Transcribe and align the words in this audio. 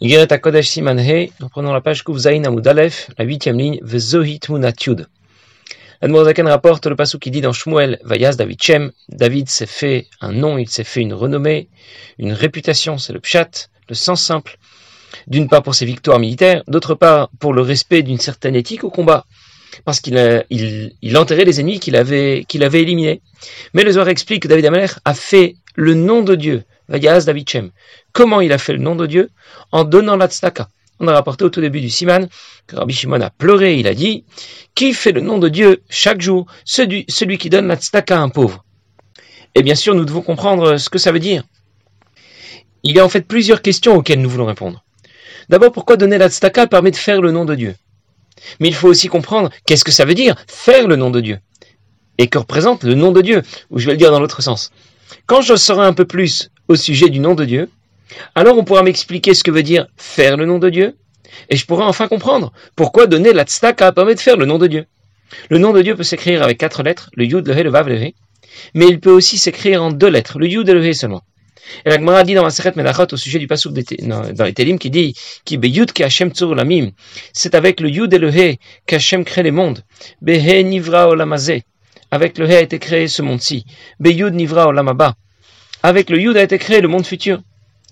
Igeret 0.00 0.40
Kodesh 0.40 0.68
Siman 0.68 0.98
He, 0.98 1.30
reprenons 1.40 1.72
la 1.72 1.80
page 1.80 2.02
Kuf 2.02 2.18
Zain 2.18 2.42
Amud 2.44 2.66
Aleph, 2.66 3.10
la 3.16 3.24
huitième 3.24 3.56
ligne, 3.56 3.78
Vezohit 3.80 4.48
Munatiud. 4.48 5.06
Admorazaken 6.00 6.48
rapporte 6.48 6.86
le 6.86 6.96
passou 6.96 7.20
qui 7.20 7.30
dit 7.30 7.40
dans 7.40 7.52
Shmuel, 7.52 8.00
Vayaz 8.02 8.36
David 8.36 8.60
Shem, 8.60 8.90
David 9.08 9.48
s'est 9.48 9.66
fait 9.66 10.08
un 10.20 10.32
nom, 10.32 10.58
il 10.58 10.68
s'est 10.68 10.84
fait 10.84 11.00
une 11.00 11.14
renommée, 11.14 11.68
une 12.18 12.32
réputation, 12.32 12.98
c'est 12.98 13.12
le 13.12 13.20
pshat, 13.20 13.68
le 13.88 13.94
sens 13.94 14.20
simple, 14.20 14.58
d'une 15.28 15.48
part 15.48 15.62
pour 15.62 15.76
ses 15.76 15.86
victoires 15.86 16.18
militaires, 16.18 16.64
d'autre 16.66 16.96
part 16.96 17.30
pour 17.38 17.54
le 17.54 17.62
respect 17.62 18.02
d'une 18.02 18.18
certaine 18.18 18.56
éthique 18.56 18.82
au 18.82 18.90
combat, 18.90 19.24
parce 19.84 20.00
qu'il 20.00 20.44
il, 20.50 20.92
il 21.02 21.16
enterrait 21.16 21.44
les 21.44 21.60
ennemis 21.60 21.78
qu'il 21.78 21.94
avait, 21.94 22.44
éliminés. 22.50 23.22
Mais 23.74 23.84
le 23.84 23.92
Zohar 23.92 24.08
explique 24.08 24.42
que 24.42 24.48
David 24.48 24.66
Amalek 24.66 24.90
a 25.04 25.14
fait 25.14 25.54
le 25.76 25.94
nom 25.94 26.22
de 26.22 26.34
Dieu. 26.34 26.64
Comment 28.12 28.40
il 28.40 28.52
a 28.52 28.58
fait 28.58 28.72
le 28.72 28.78
nom 28.78 28.94
de 28.94 29.06
Dieu 29.06 29.30
En 29.72 29.84
donnant 29.84 30.16
la. 30.16 30.28
On 31.00 31.08
a 31.08 31.12
rapporté 31.12 31.44
au 31.44 31.50
tout 31.50 31.60
début 31.60 31.80
du 31.80 31.90
Siman 31.90 32.28
que 32.66 32.76
Rabbi 32.76 32.94
Shimon 32.94 33.20
a 33.20 33.30
pleuré, 33.30 33.76
il 33.76 33.86
a 33.86 33.94
dit 33.94 34.24
Qui 34.74 34.92
fait 34.94 35.12
le 35.12 35.20
nom 35.20 35.38
de 35.38 35.48
Dieu 35.48 35.82
chaque 35.88 36.20
jour? 36.20 36.46
Celui, 36.64 37.04
qui 37.38 37.50
donne 37.50 37.66
la 37.66 37.76
à 37.76 38.18
un 38.18 38.28
pauvre. 38.28 38.64
Et 39.54 39.62
bien 39.62 39.74
sûr, 39.74 39.94
nous 39.94 40.04
devons 40.04 40.22
comprendre 40.22 40.76
ce 40.76 40.88
que 40.88 40.98
ça 40.98 41.12
veut 41.12 41.18
dire. 41.18 41.44
Il 42.82 42.94
y 42.94 43.00
a 43.00 43.04
en 43.04 43.08
fait 43.08 43.22
plusieurs 43.22 43.62
questions 43.62 43.96
auxquelles 43.96 44.20
nous 44.20 44.30
voulons 44.30 44.46
répondre. 44.46 44.84
D'abord, 45.48 45.72
pourquoi 45.72 45.96
donner 45.96 46.18
la 46.18 46.28
tzedaka 46.28 46.66
permet 46.66 46.90
de 46.90 46.96
faire 46.96 47.20
le 47.20 47.32
nom 47.32 47.44
de 47.44 47.54
Dieu? 47.54 47.74
Mais 48.60 48.68
il 48.68 48.74
faut 48.74 48.88
aussi 48.88 49.08
comprendre 49.08 49.50
qu'est-ce 49.66 49.84
que 49.84 49.92
ça 49.92 50.04
veut 50.04 50.14
dire 50.14 50.34
faire 50.48 50.86
le 50.86 50.96
nom 50.96 51.10
de 51.10 51.20
Dieu 51.20 51.38
et 52.18 52.28
que 52.28 52.38
représente 52.38 52.84
le 52.84 52.94
nom 52.94 53.12
de 53.12 53.20
Dieu, 53.20 53.42
ou 53.70 53.78
je 53.78 53.86
vais 53.86 53.92
le 53.92 53.98
dire 53.98 54.10
dans 54.10 54.20
l'autre 54.20 54.42
sens. 54.42 54.70
Quand 55.26 55.40
je 55.40 55.56
saurai 55.56 55.86
un 55.86 55.92
peu 55.92 56.04
plus 56.04 56.50
au 56.68 56.76
sujet 56.76 57.08
du 57.08 57.20
nom 57.20 57.34
de 57.34 57.44
Dieu, 57.44 57.70
alors 58.34 58.56
on 58.58 58.64
pourra 58.64 58.82
m'expliquer 58.82 59.34
ce 59.34 59.42
que 59.42 59.50
veut 59.50 59.62
dire 59.62 59.86
faire 59.96 60.36
le 60.36 60.46
nom 60.46 60.58
de 60.58 60.70
Dieu, 60.70 60.96
et 61.48 61.56
je 61.56 61.66
pourrai 61.66 61.84
enfin 61.84 62.08
comprendre 62.08 62.52
pourquoi 62.76 63.06
donner 63.06 63.32
la 63.32 63.44
tzedaka 63.44 63.92
permet 63.92 64.14
de 64.14 64.20
faire 64.20 64.36
le 64.36 64.46
nom 64.46 64.58
de 64.58 64.66
Dieu. 64.66 64.86
Le 65.50 65.58
nom 65.58 65.72
de 65.72 65.82
Dieu 65.82 65.96
peut 65.96 66.04
s'écrire 66.04 66.42
avec 66.42 66.58
quatre 66.58 66.82
lettres, 66.82 67.10
le 67.14 67.24
yud, 67.24 67.46
le 67.46 67.58
he, 67.58 67.62
le 67.62 67.70
vav, 67.70 67.88
le 67.88 67.96
he, 67.96 68.14
mais 68.74 68.86
il 68.86 69.00
peut 69.00 69.10
aussi 69.10 69.36
s'écrire 69.36 69.82
en 69.82 69.90
deux 69.90 70.08
lettres, 70.08 70.38
le 70.38 70.46
yud 70.46 70.68
et 70.68 70.74
le 70.74 70.86
he 70.86 70.94
seulement. 70.94 71.22
Et 71.84 71.88
la 71.88 71.96
Gemara 71.96 72.24
dit 72.24 72.34
dans 72.34 72.44
la 72.44 72.50
Seret 72.50 72.74
Menachot 72.76 73.06
au 73.12 73.16
sujet 73.16 73.38
du 73.38 73.46
pasouk 73.46 73.72
dans 74.02 74.44
les 74.44 74.52
Télim 74.52 74.78
qui 74.78 74.90
dit 74.90 75.14
qui 75.44 75.56
beyud 75.56 75.92
ki 75.92 76.04
Hashem 76.04 76.30
tzur 76.30 76.54
lamim, 76.54 76.90
c'est 77.32 77.54
avec 77.54 77.80
le 77.80 77.88
yud 77.88 78.12
et 78.12 78.18
le 78.18 78.30
he 78.30 78.58
qu'Hashem 78.86 79.24
crée 79.24 79.42
les 79.42 79.50
mondes. 79.50 79.82
Behe 80.20 80.62
nivra 80.62 81.08
olamazeh, 81.08 81.62
avec 82.10 82.38
le 82.38 82.48
he 82.48 82.54
a 82.54 82.60
été 82.60 82.78
créé 82.78 83.08
ce 83.08 83.22
monde-ci. 83.22 83.64
Beyud 83.98 84.34
nivra 84.34 84.68
olamaba, 84.68 85.14
avec 85.84 86.08
le 86.08 86.18
yud 86.18 86.34
a 86.38 86.42
été 86.42 86.56
créé 86.58 86.80
le 86.80 86.88
monde 86.88 87.04
futur, 87.04 87.42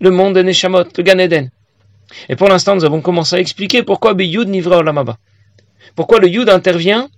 le 0.01 0.11
monde 0.11 0.35
de 0.35 0.41
Neshamot, 0.41 0.85
le 0.97 1.03
Gan 1.03 1.19
Eden. 1.19 1.51
Et 2.31 2.37
pour 2.37 2.49
l'instant, 2.49 2.75
nous 2.75 2.87
avons 2.87 3.03
commencé 3.03 3.37
à 3.37 3.39
expliquer 3.39 3.83
pourquoi 3.83 4.15
Beyud 4.15 4.49
nivra 4.49 4.79
olamaba. 4.79 5.19
Pourquoi 5.95 6.19
le 6.19 6.29
yud 6.29 6.49
intervient 6.49 7.11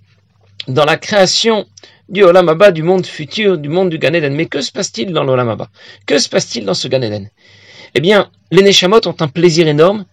dans 0.67 0.84
la 0.84 0.97
création 0.97 1.67
du 2.08 2.25
Olamaba, 2.25 2.72
du 2.72 2.83
monde 2.83 3.06
futur, 3.06 3.56
du 3.56 3.69
monde 3.69 3.89
du 3.89 3.98
Gan 3.98 4.14
Eden. 4.14 4.34
Mais 4.34 4.47
que 4.47 4.61
se 4.61 4.72
passe-t-il 4.72 5.12
dans 5.12 5.22
l'Olamaba 5.22 5.69
Que 6.06 6.19
se 6.19 6.28
passe-t-il 6.28 6.64
dans 6.64 6.75
ce 6.75 6.89
Gan 6.89 7.02
Eden? 7.02 7.30
Eh 7.95 8.00
bien, 8.00 8.28
les 8.50 8.62
Neshamot 8.62 9.06
ont 9.06 9.17
un 9.20 9.28
plaisir 9.28 9.69
énorme 9.69 10.05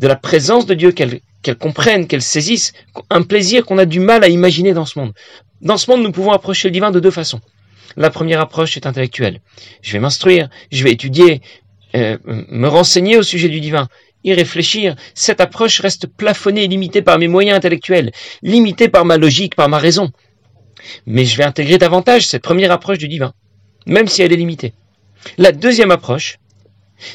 de 0.00 0.08
la 0.08 0.16
présence 0.16 0.66
de 0.66 0.74
Dieu, 0.74 0.90
qu'elles 0.90 1.20
comprennent, 1.60 2.08
qu'elles 2.08 2.22
saisissent, 2.22 2.72
un 3.08 3.22
plaisir 3.22 3.64
qu'on 3.64 3.78
a 3.78 3.84
du 3.84 4.00
mal 4.00 4.24
à 4.24 4.28
imaginer 4.28 4.72
dans 4.72 4.84
ce 4.84 4.98
monde. 4.98 5.12
Dans 5.60 5.76
ce 5.76 5.88
monde, 5.88 6.02
nous 6.02 6.12
pouvons 6.12 6.32
approcher 6.32 6.68
le 6.68 6.72
divin 6.72 6.90
de 6.90 6.98
deux 6.98 7.12
façons. 7.12 7.40
La 7.96 8.10
première 8.10 8.40
approche 8.40 8.76
est 8.76 8.86
intellectuelle. 8.86 9.40
Je 9.82 9.92
vais 9.92 10.00
m'instruire, 10.00 10.48
je 10.70 10.84
vais 10.84 10.92
étudier, 10.92 11.40
euh, 11.94 12.18
me 12.24 12.68
renseigner 12.68 13.16
au 13.16 13.22
sujet 13.22 13.48
du 13.48 13.60
divin, 13.60 13.88
y 14.22 14.34
réfléchir. 14.34 14.96
Cette 15.14 15.40
approche 15.40 15.80
reste 15.80 16.06
plafonnée 16.06 16.64
et 16.64 16.68
limitée 16.68 17.02
par 17.02 17.18
mes 17.18 17.28
moyens 17.28 17.56
intellectuels, 17.56 18.12
limitée 18.42 18.88
par 18.88 19.04
ma 19.04 19.16
logique, 19.16 19.54
par 19.54 19.68
ma 19.68 19.78
raison. 19.78 20.10
Mais 21.06 21.24
je 21.24 21.36
vais 21.36 21.44
intégrer 21.44 21.78
davantage 21.78 22.26
cette 22.26 22.42
première 22.42 22.70
approche 22.70 22.98
du 22.98 23.08
divin, 23.08 23.32
même 23.86 24.08
si 24.08 24.22
elle 24.22 24.32
est 24.32 24.36
limitée. 24.36 24.74
La 25.38 25.52
deuxième 25.52 25.90
approche, 25.90 26.38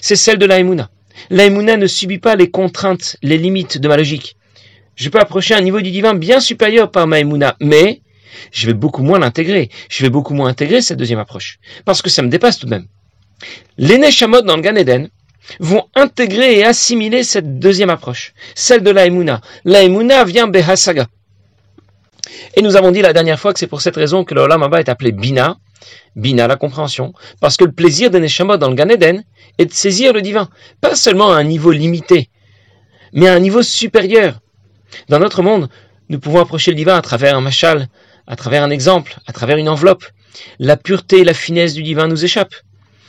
c'est 0.01 0.16
celle 0.16 0.38
de 0.38 0.45
l'aïmouna. 0.45 0.89
L'aïmouna 1.29 1.78
ne 1.78 1.88
subit 1.88 2.19
pas 2.19 2.35
les 2.35 2.50
contraintes, 2.50 3.17
les 3.22 3.38
limites 3.38 3.78
de 3.78 3.88
ma 3.88 3.97
logique. 3.97 4.35
Je 4.95 5.09
peux 5.09 5.19
approcher 5.19 5.53
un 5.53 5.61
niveau 5.61 5.81
du 5.81 5.91
divin 5.91 6.16
bien 6.16 6.39
supérieur 6.39 6.91
par 6.91 7.07
ma 7.07 7.17
mais 7.59 8.01
je 8.51 8.67
vais 8.67 8.73
beaucoup 8.73 9.03
moins 9.03 9.19
l'intégrer. 9.19 9.69
Je 9.89 10.03
vais 10.03 10.09
beaucoup 10.09 10.33
moins 10.33 10.49
intégrer 10.49 10.81
cette 10.81 10.97
deuxième 10.97 11.19
approche, 11.19 11.59
parce 11.85 12.01
que 12.01 12.09
ça 12.09 12.21
me 12.21 12.29
dépasse 12.29 12.59
tout 12.59 12.65
de 12.65 12.71
même. 12.71 12.87
Les 13.77 13.97
Neshamot 13.97 14.41
dans 14.41 14.55
le 14.55 14.61
Gan 14.61 14.75
Eden 14.75 15.09
vont 15.59 15.85
intégrer 15.95 16.59
et 16.59 16.63
assimiler 16.63 17.23
cette 17.23 17.59
deuxième 17.59 17.89
approche, 17.89 18.33
celle 18.55 18.83
de 18.83 18.91
l'aïmouna. 18.91 19.41
L'aïmouna 19.65 20.23
vient 20.23 20.47
Behasaga. 20.47 21.07
Et 22.55 22.61
nous 22.61 22.75
avons 22.75 22.91
dit 22.91 23.01
la 23.01 23.13
dernière 23.13 23.39
fois 23.39 23.53
que 23.53 23.59
c'est 23.59 23.67
pour 23.67 23.81
cette 23.81 23.95
raison 23.95 24.23
que 24.23 24.33
le 24.33 24.41
Olam 24.41 24.63
Abba 24.63 24.79
est 24.79 24.89
appelé 24.89 25.11
Bina, 25.11 25.57
Bina, 26.15 26.47
la 26.47 26.55
compréhension, 26.55 27.13
parce 27.39 27.57
que 27.57 27.63
le 27.63 27.71
plaisir 27.71 28.11
de 28.11 28.19
Neshama 28.19 28.57
dans 28.57 28.69
le 28.69 28.75
Gan 28.75 28.89
Eden 28.89 29.23
est 29.57 29.65
de 29.65 29.73
saisir 29.73 30.13
le 30.13 30.21
divin, 30.21 30.49
pas 30.79 30.95
seulement 30.95 31.31
à 31.31 31.37
un 31.37 31.43
niveau 31.43 31.71
limité, 31.71 32.29
mais 33.13 33.27
à 33.27 33.33
un 33.33 33.39
niveau 33.39 33.63
supérieur. 33.63 34.39
Dans 35.09 35.19
notre 35.19 35.41
monde, 35.41 35.69
nous 36.09 36.19
pouvons 36.19 36.41
approcher 36.41 36.71
le 36.71 36.77
divin 36.77 36.95
à 36.95 37.01
travers 37.01 37.37
un 37.37 37.41
machal, 37.41 37.87
à 38.31 38.37
travers 38.37 38.63
un 38.63 38.69
exemple, 38.69 39.17
à 39.27 39.33
travers 39.33 39.57
une 39.57 39.69
enveloppe. 39.69 40.05
La 40.57 40.77
pureté 40.77 41.19
et 41.19 41.23
la 41.25 41.33
finesse 41.33 41.73
du 41.73 41.83
divin 41.83 42.07
nous 42.07 42.23
échappent. 42.23 42.55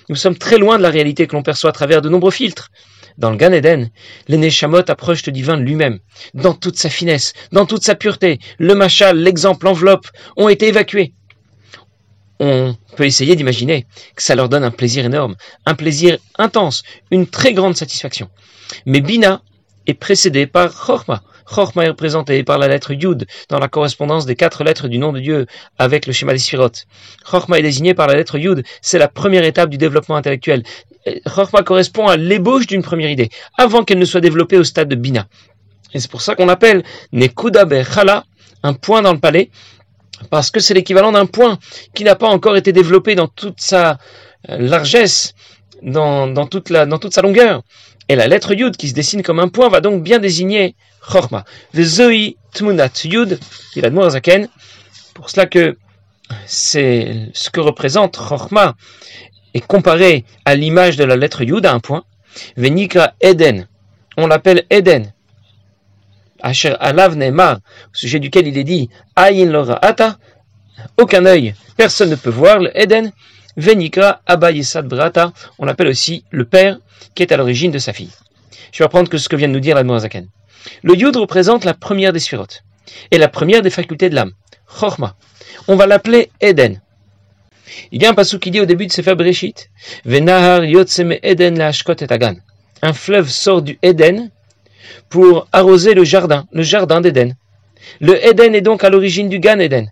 Nous 0.08 0.16
sommes 0.16 0.36
très 0.36 0.58
loin 0.58 0.76
de 0.76 0.82
la 0.82 0.90
réalité 0.90 1.28
que 1.28 1.36
l'on 1.36 1.44
perçoit 1.44 1.70
à 1.70 1.72
travers 1.72 2.02
de 2.02 2.08
nombreux 2.08 2.32
filtres. 2.32 2.70
Dans 3.18 3.30
le 3.30 3.36
Gan 3.36 3.52
Eden, 3.52 3.90
les 4.26 4.64
approche 4.88 5.24
le 5.24 5.32
divin 5.32 5.56
lui-même, 5.56 6.00
dans 6.34 6.54
toute 6.54 6.76
sa 6.76 6.90
finesse, 6.90 7.34
dans 7.52 7.66
toute 7.66 7.84
sa 7.84 7.94
pureté. 7.94 8.40
Le 8.58 8.74
machal, 8.74 9.16
l'exemple, 9.16 9.66
l'enveloppe 9.66 10.08
ont 10.36 10.48
été 10.48 10.66
évacués. 10.66 11.14
On 12.40 12.74
peut 12.96 13.06
essayer 13.06 13.36
d'imaginer 13.36 13.86
que 14.16 14.22
ça 14.24 14.34
leur 14.34 14.48
donne 14.48 14.64
un 14.64 14.72
plaisir 14.72 15.04
énorme, 15.04 15.36
un 15.66 15.74
plaisir 15.74 16.18
intense, 16.36 16.82
une 17.12 17.28
très 17.28 17.52
grande 17.52 17.76
satisfaction. 17.76 18.28
Mais 18.86 19.00
Bina 19.00 19.42
est 19.86 19.94
précédé 19.94 20.46
par 20.46 20.72
Chorma. 20.74 21.22
Chorma 21.46 21.84
est 21.84 21.88
représenté 21.88 22.42
par 22.44 22.58
la 22.58 22.68
lettre 22.68 22.92
Yud 22.92 23.26
dans 23.48 23.58
la 23.58 23.68
correspondance 23.68 24.26
des 24.26 24.36
quatre 24.36 24.64
lettres 24.64 24.88
du 24.88 24.98
nom 24.98 25.12
de 25.12 25.20
Dieu 25.20 25.46
avec 25.78 26.06
le 26.06 26.12
schéma 26.12 26.32
des 26.32 26.38
Sphirot. 26.38 26.70
Chorma 27.24 27.58
est 27.58 27.62
désigné 27.62 27.94
par 27.94 28.06
la 28.06 28.14
lettre 28.14 28.38
Yud, 28.38 28.64
c'est 28.80 28.98
la 28.98 29.08
première 29.08 29.44
étape 29.44 29.70
du 29.70 29.78
développement 29.78 30.16
intellectuel. 30.16 30.62
Chorma 31.26 31.62
correspond 31.62 32.06
à 32.06 32.16
l'ébauche 32.16 32.66
d'une 32.66 32.82
première 32.82 33.10
idée, 33.10 33.28
avant 33.58 33.82
qu'elle 33.84 33.98
ne 33.98 34.04
soit 34.04 34.20
développée 34.20 34.56
au 34.56 34.64
stade 34.64 34.88
de 34.88 34.94
Bina. 34.94 35.26
Et 35.94 36.00
c'est 36.00 36.10
pour 36.10 36.22
ça 36.22 36.34
qu'on 36.34 36.48
appelle 36.48 36.84
Nekuda 37.12 37.66
Chala, 37.84 38.24
un 38.62 38.72
point 38.72 39.02
dans 39.02 39.12
le 39.12 39.18
palais, 39.18 39.50
parce 40.30 40.50
que 40.50 40.60
c'est 40.60 40.74
l'équivalent 40.74 41.12
d'un 41.12 41.26
point 41.26 41.58
qui 41.94 42.04
n'a 42.04 42.14
pas 42.14 42.28
encore 42.28 42.56
été 42.56 42.72
développé 42.72 43.14
dans 43.14 43.26
toute 43.26 43.60
sa 43.60 43.98
euh, 44.48 44.58
largesse, 44.58 45.34
dans 45.82 46.46
toute 46.46 46.68
sa 46.68 47.22
longueur. 47.22 47.62
Et 48.12 48.14
la 48.14 48.28
lettre 48.28 48.52
Yud 48.52 48.76
qui 48.76 48.90
se 48.90 48.92
dessine 48.92 49.22
comme 49.22 49.40
un 49.40 49.48
point 49.48 49.70
va 49.70 49.80
donc 49.80 50.02
bien 50.02 50.18
désigner 50.18 50.76
Chorma. 51.00 51.46
Vezoi 51.72 52.36
Tmunat 52.52 52.90
Yud, 53.04 53.40
il 53.74 53.86
a 53.86 54.10
Zaken. 54.10 54.48
Pour 55.14 55.30
cela 55.30 55.46
que 55.46 55.78
c'est 56.44 57.30
ce 57.32 57.48
que 57.48 57.60
représente 57.60 58.18
Chorma 58.18 58.76
est 59.54 59.66
comparé 59.66 60.26
à 60.44 60.54
l'image 60.56 60.98
de 60.98 61.04
la 61.04 61.16
lettre 61.16 61.40
Yud 61.40 61.64
à 61.64 61.72
un 61.72 61.80
point. 61.80 62.04
Venika 62.58 63.14
Eden. 63.22 63.66
On 64.18 64.26
l'appelle 64.26 64.64
Eden. 64.68 65.10
Asher 66.42 66.74
Alav 66.80 67.16
Neymar, 67.16 67.60
au 67.60 67.94
sujet 67.94 68.18
duquel 68.18 68.46
il 68.46 68.58
est 68.58 68.64
dit 68.64 68.90
Ayin 69.16 69.50
Lora 69.50 69.82
Ata, 69.82 70.18
aucun 70.98 71.24
œil, 71.24 71.54
personne 71.78 72.10
ne 72.10 72.16
peut 72.16 72.28
voir 72.28 72.58
le 72.58 72.78
Eden. 72.78 73.10
Venika 73.56 74.20
Abayesad 74.26 74.86
Brata, 74.86 75.32
on 75.58 75.64
l'appelle 75.64 75.88
aussi 75.88 76.24
le 76.30 76.44
père 76.44 76.76
qui 77.14 77.22
est 77.22 77.32
à 77.32 77.36
l'origine 77.36 77.70
de 77.70 77.78
sa 77.78 77.92
fille. 77.92 78.10
Je 78.72 78.78
vais 78.78 78.84
apprendre 78.84 79.08
que 79.08 79.18
ce 79.18 79.28
que 79.28 79.36
vient 79.36 79.48
de 79.48 79.52
nous 79.52 79.60
dire 79.60 79.76
la 79.80 79.98
Zaken. 79.98 80.28
Le 80.82 80.96
Yud 80.96 81.16
représente 81.16 81.64
la 81.64 81.74
première 81.74 82.12
des 82.12 82.20
sphirotes 82.20 82.62
et 83.10 83.18
la 83.18 83.28
première 83.28 83.62
des 83.62 83.70
facultés 83.70 84.10
de 84.10 84.14
l'âme, 84.14 84.32
Chorma. 84.66 85.16
On 85.68 85.76
va 85.76 85.86
l'appeler 85.86 86.30
Eden. 86.40 86.80
Il 87.90 88.02
y 88.02 88.06
a 88.06 88.10
un 88.10 88.14
passou 88.14 88.38
qui 88.38 88.50
dit 88.50 88.60
au 88.60 88.66
début 88.66 88.86
de 88.86 88.92
Sefer 88.92 89.14
Bereshit, 89.14 89.70
Venahar 90.04 90.64
yotseme 90.64 91.16
Eden 91.22 91.58
la 91.58 91.70
et. 91.70 92.40
Un 92.82 92.92
fleuve 92.92 93.28
sort 93.28 93.62
du 93.62 93.78
Eden 93.82 94.30
pour 95.08 95.46
arroser 95.52 95.94
le 95.94 96.04
jardin, 96.04 96.46
le 96.52 96.62
jardin 96.62 97.00
d'Eden. 97.00 97.34
Le 98.00 98.24
Eden 98.26 98.54
est 98.54 98.60
donc 98.60 98.84
à 98.84 98.90
l'origine 98.90 99.28
du 99.28 99.38
Gan 99.38 99.58
Eden. 99.58 99.90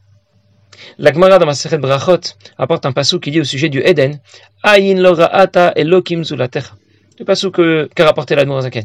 La 0.99 1.13
Gemara 1.13 1.39
dans 1.39 1.47
Maseret 1.47 1.79
Brachot 1.79 2.21
apporte 2.59 2.87
un 2.87 2.93
passou 2.93 3.21
qui 3.21 3.31
dit 3.31 3.41
au 3.41 3.45
sujet 3.45 3.69
du 3.69 3.81
Eden, 3.81 4.21
Ayin 4.63 5.01
lora 5.01 5.27
ata 5.27 5.73
elokim 5.77 6.25
zulatecha. 6.25 6.73
Le 7.21 7.27
passou 7.27 7.51
qu'a 7.51 8.05
rapporté 8.07 8.35
la 8.35 8.47
Zaken. 8.63 8.85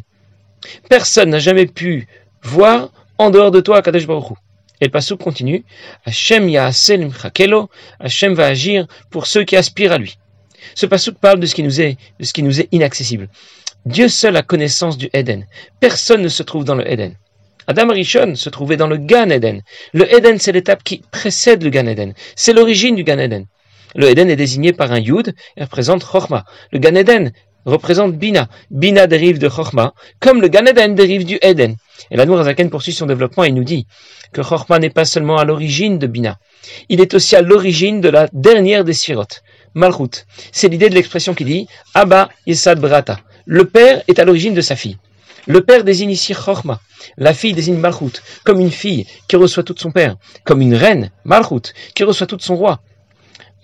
Personne 0.90 1.30
n'a 1.30 1.40
jamais 1.40 1.68
pu 1.68 2.06
voir 2.44 2.92
en 3.18 3.30
dehors 3.30 3.50
de 3.50 3.62
toi 3.62 3.82
Kadesh 3.82 4.06
Baruch 4.06 4.38
et 4.82 4.86
le 4.86 4.92
passage 4.92 5.18
continue 5.18 5.64
Hachem 6.06 6.50
Yaasel 6.50 7.10
Chakelo, 7.14 7.70
Hachem 7.98 8.34
va 8.34 8.48
agir 8.48 8.88
pour 9.10 9.26
ceux 9.26 9.46
qui 9.46 9.56
aspirent 9.56 9.94
à 9.94 9.98
lui. 9.98 10.18
Ce 10.74 10.86
passage 10.86 11.14
parle 11.14 11.40
de 11.40 11.46
ce 11.46 11.56
qui 11.56 11.64
nous 11.64 11.80
est, 11.80 12.68
inaccessible. 12.74 13.30
Dieu 13.86 14.10
seul 14.10 14.36
a 14.36 14.42
connaissance 14.42 14.98
du 14.98 15.10
Eden. 15.14 15.48
Personne 15.80 16.22
ne 16.22 16.28
se 16.28 16.44
trouve 16.44 16.66
dans 16.66 16.76
le 16.76 16.86
Eden. 16.92 17.16
Adam 17.68 17.88
Rishon 17.88 18.36
se 18.36 18.50
trouvait 18.50 18.76
dans 18.76 18.88
le 18.88 18.98
Gan 18.98 19.30
Eden. 19.30 19.62
Le 19.94 20.14
Eden, 20.14 20.40
c'est 20.40 20.52
l'étape 20.52 20.84
qui 20.84 21.04
précède 21.10 21.64
le 21.64 21.70
Gan 21.70 21.88
Eden. 21.88 22.14
C'est 22.36 22.52
l'origine 22.52 22.96
du 22.96 23.06
Gan 23.06 23.18
Eden. 23.18 23.46
Le 23.96 24.10
Eden 24.10 24.30
est 24.30 24.36
désigné 24.36 24.74
par 24.74 24.92
un 24.92 25.00
Yud 25.00 25.34
et 25.56 25.64
représente 25.64 26.04
Chochma. 26.04 26.44
Le 26.74 26.80
Gan 26.80 26.96
Eden 26.96 27.32
représente 27.66 28.14
Bina. 28.14 28.48
Bina 28.72 29.08
dérive 29.08 29.40
de 29.40 29.50
Chochma, 29.50 29.94
comme 30.20 30.42
le 30.42 30.48
Gan 30.48 30.66
Eden 30.66 30.96
dérive 30.96 31.26
du 31.26 31.38
Eden. 31.42 31.76
Et 32.12 32.18
l'Admour 32.18 32.40
Azaken 32.40 32.70
poursuit 32.70 32.94
son 32.94 33.06
développement 33.06 33.44
et 33.44 33.52
nous 33.52 33.64
dit 33.64 33.88
que 34.32 34.44
Chochma 34.44 34.80
n'est 34.80 34.90
pas 34.90 35.06
seulement 35.06 35.38
à 35.38 35.46
l'origine 35.46 35.98
de 35.98 36.08
Bina, 36.08 36.38
il 36.90 37.02
est 37.02 37.14
aussi 37.14 37.36
à 37.36 37.42
l'origine 37.42 38.02
de 38.02 38.10
la 38.10 38.28
dernière 38.34 38.84
des 38.84 38.94
Sirot, 38.94 39.26
Malchut. 39.74 40.26
C'est 40.52 40.68
l'idée 40.68 40.90
de 40.90 40.96
l'expression 40.96 41.34
qui 41.34 41.46
dit 41.46 41.68
Abba 41.94 42.30
Yesad 42.48 42.80
Brata. 42.80 43.20
Le 43.46 43.66
père 43.66 44.02
est 44.08 44.20
à 44.20 44.26
l'origine 44.26 44.54
de 44.54 44.62
sa 44.62 44.76
fille. 44.76 44.98
Le 45.48 45.62
père 45.62 45.84
désigne 45.84 46.12
ici 46.12 46.34
Chochma. 46.34 46.80
La 47.18 47.34
fille 47.34 47.54
désigne 47.54 47.78
Malchut, 47.78 48.22
comme 48.44 48.60
une 48.60 48.72
fille 48.72 49.06
qui 49.28 49.36
reçoit 49.36 49.64
tout 49.64 49.76
son 49.78 49.92
père, 49.92 50.16
comme 50.44 50.62
une 50.62 50.76
reine, 50.76 51.12
Malchut, 51.24 51.74
qui 51.94 52.04
reçoit 52.04 52.28
tout 52.28 52.40
son 52.40 52.56
roi. 52.56 52.82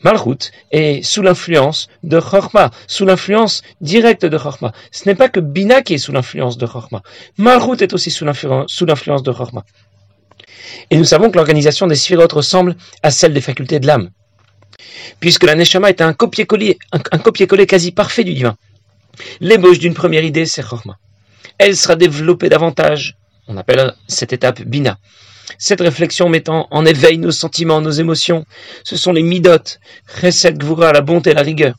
Malchut 0.04 0.52
est 0.72 1.04
sous 1.04 1.22
l'influence 1.22 1.88
de 2.04 2.20
Chorma, 2.20 2.72
sous 2.88 3.06
l'influence 3.06 3.62
directe 3.82 4.26
de 4.26 4.38
Chorma. 4.38 4.72
Ce 4.92 5.08
n'est 5.08 5.16
pas 5.16 5.30
que 5.30 5.40
Bina 5.40 5.82
qui 5.82 5.96
est 5.96 6.00
sous 6.00 6.12
l'influence 6.12 6.58
de 6.58 6.66
Chorma. 6.66 7.04
Malchut 7.38 7.84
est 7.84 7.94
aussi 7.94 8.12
sous 8.12 8.26
l'influence 8.26 9.24
de 9.24 9.32
Chorma. 9.32 9.64
Et 10.90 10.98
nous 10.98 11.06
savons 11.06 11.30
que 11.30 11.38
l'organisation 11.38 11.88
des 11.88 11.96
sphirotes 11.96 12.34
ressemble 12.34 12.76
à 13.04 13.12
celle 13.12 13.34
des 13.34 13.42
facultés 13.42 13.80
de 13.80 13.88
l'âme. 13.88 14.10
Puisque 15.20 15.44
la 15.44 15.56
Neshama 15.56 15.90
est 15.90 16.02
un 16.02 16.14
copier-coller, 16.14 16.80
un, 16.92 17.66
quasi 17.66 17.92
parfait 17.92 18.24
du 18.24 18.34
divin. 18.34 18.58
L'ébauche 19.40 19.80
d'une 19.80 19.94
première 19.94 20.24
idée, 20.24 20.46
c'est 20.46 20.64
Chorma. 20.64 20.98
Elle 21.58 21.76
sera 21.76 21.96
développée 21.96 22.50
davantage. 22.50 23.18
On 23.48 23.58
appelle 23.58 23.94
cette 24.08 24.34
étape 24.34 24.62
Bina. 24.62 24.98
Cette 25.58 25.82
réflexion 25.82 26.30
mettant 26.30 26.68
en 26.72 26.86
éveil 26.86 27.18
nos 27.18 27.32
sentiments, 27.32 27.82
nos 27.82 27.92
émotions, 27.92 28.46
ce 28.84 28.98
sont 28.98 29.14
les 29.14 29.24
midot, 29.24 29.78
chesed 30.20 30.58
gvura, 30.58 30.92
la 30.92 31.02
bonté, 31.02 31.34
la 31.34 31.42
rigueur. 31.42 31.76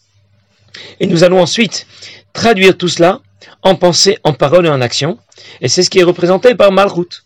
Et 1.00 1.06
nous 1.06 1.24
allons 1.24 1.40
ensuite 1.40 1.86
traduire 2.32 2.76
tout 2.76 2.88
cela 2.88 3.20
en 3.62 3.74
pensée, 3.74 4.18
en 4.24 4.32
parole 4.32 4.66
et 4.66 4.70
en 4.70 4.80
action, 4.80 5.18
et 5.60 5.68
c'est 5.68 5.82
ce 5.82 5.90
qui 5.90 5.98
est 5.98 6.04
représenté 6.04 6.54
par 6.54 6.72
Malchut. 6.72 7.22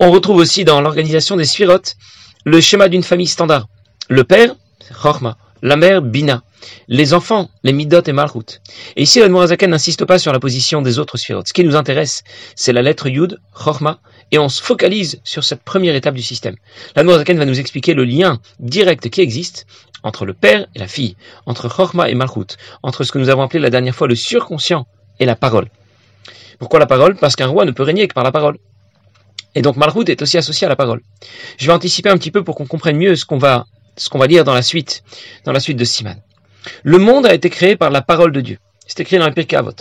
On 0.00 0.10
retrouve 0.10 0.36
aussi 0.36 0.64
dans 0.64 0.80
l'organisation 0.80 1.36
des 1.36 1.44
sphirotes 1.44 1.96
le 2.44 2.60
schéma 2.60 2.88
d'une 2.88 3.02
famille 3.02 3.26
standard. 3.26 3.68
Le 4.08 4.24
père, 4.24 4.54
Chorma, 5.00 5.36
la 5.62 5.76
mère, 5.76 6.02
Bina, 6.02 6.42
les 6.88 7.14
enfants, 7.14 7.50
les 7.62 7.72
Midot 7.72 8.02
et 8.06 8.12
Malchut. 8.12 8.60
Et 8.96 9.02
ici, 9.02 9.20
Mourazaken 9.20 9.70
n'insiste 9.70 10.04
pas 10.04 10.18
sur 10.18 10.32
la 10.32 10.40
position 10.40 10.82
des 10.82 10.98
autres 10.98 11.16
sphirotes. 11.16 11.48
Ce 11.48 11.52
qui 11.52 11.64
nous 11.64 11.76
intéresse, 11.76 12.22
c'est 12.54 12.72
la 12.72 12.82
lettre 12.82 13.08
Yud, 13.08 13.40
Chorma, 13.52 14.00
et 14.30 14.38
on 14.38 14.48
se 14.48 14.62
focalise 14.62 15.20
sur 15.24 15.44
cette 15.44 15.62
première 15.62 15.94
étape 15.94 16.14
du 16.14 16.22
système. 16.22 16.56
L'Admorazaken 16.96 17.38
va 17.38 17.44
nous 17.44 17.60
expliquer 17.60 17.94
le 17.94 18.04
lien 18.04 18.40
direct 18.58 19.08
qui 19.10 19.20
existe 19.20 19.66
entre 20.02 20.24
le 20.24 20.34
père 20.34 20.66
et 20.74 20.78
la 20.78 20.88
fille, 20.88 21.16
entre 21.46 21.68
Chorma 21.68 22.08
et 22.08 22.14
Malchut, 22.14 22.56
entre 22.82 23.04
ce 23.04 23.12
que 23.12 23.18
nous 23.18 23.28
avons 23.28 23.42
appelé 23.42 23.60
la 23.60 23.70
dernière 23.70 23.94
fois 23.94 24.08
le 24.08 24.14
surconscient 24.14 24.86
et 25.20 25.26
la 25.26 25.36
parole. 25.36 25.68
Pourquoi 26.58 26.80
la 26.80 26.86
parole? 26.86 27.16
Parce 27.16 27.36
qu'un 27.36 27.46
roi 27.46 27.64
ne 27.64 27.70
peut 27.70 27.82
régner 27.82 28.08
que 28.08 28.14
par 28.14 28.24
la 28.24 28.32
parole. 28.32 28.58
Et 29.54 29.62
donc 29.62 29.76
Malchut 29.76 30.08
est 30.08 30.22
aussi 30.22 30.38
associé 30.38 30.66
à 30.66 30.68
la 30.68 30.76
parole. 30.76 31.02
Je 31.58 31.66
vais 31.66 31.72
anticiper 31.72 32.08
un 32.08 32.16
petit 32.16 32.30
peu 32.30 32.42
pour 32.42 32.54
qu'on 32.56 32.66
comprenne 32.66 32.96
mieux 32.96 33.14
ce 33.16 33.24
qu'on 33.24 33.38
va, 33.38 33.66
dire 34.28 34.44
dans 34.44 34.54
la 34.54 34.62
suite, 34.62 35.02
dans 35.44 35.52
la 35.52 35.60
suite 35.60 35.76
de 35.76 35.84
Siman. 35.84 36.22
Le 36.82 36.98
monde 36.98 37.26
a 37.26 37.34
été 37.34 37.50
créé 37.50 37.76
par 37.76 37.90
la 37.90 38.02
parole 38.02 38.32
de 38.32 38.40
Dieu. 38.40 38.58
C'est 38.86 39.00
écrit 39.00 39.18
dans 39.18 39.26
le 39.26 39.32
Pirkei 39.32 39.56
Avot. 39.56 39.72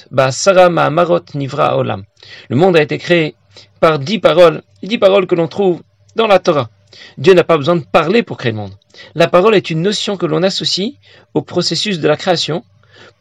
Nivra 1.33 1.77
Olam. 1.77 2.03
Le 2.49 2.55
monde 2.55 2.77
a 2.77 2.81
été 2.81 2.97
créé 2.97 3.35
par 3.79 3.99
dix 3.99 4.19
paroles, 4.19 4.61
dix 4.83 4.97
paroles 4.97 5.27
que 5.27 5.35
l'on 5.35 5.47
trouve 5.47 5.81
dans 6.15 6.27
la 6.27 6.39
Torah. 6.39 6.69
Dieu 7.17 7.33
n'a 7.33 7.43
pas 7.43 7.57
besoin 7.57 7.75
de 7.75 7.85
parler 7.85 8.23
pour 8.23 8.37
créer 8.37 8.51
le 8.51 8.57
monde. 8.57 8.73
La 9.15 9.27
parole 9.27 9.55
est 9.55 9.69
une 9.69 9.81
notion 9.81 10.17
que 10.17 10.25
l'on 10.25 10.43
associe 10.43 10.93
au 11.33 11.41
processus 11.41 11.99
de 11.99 12.07
la 12.07 12.17
création 12.17 12.63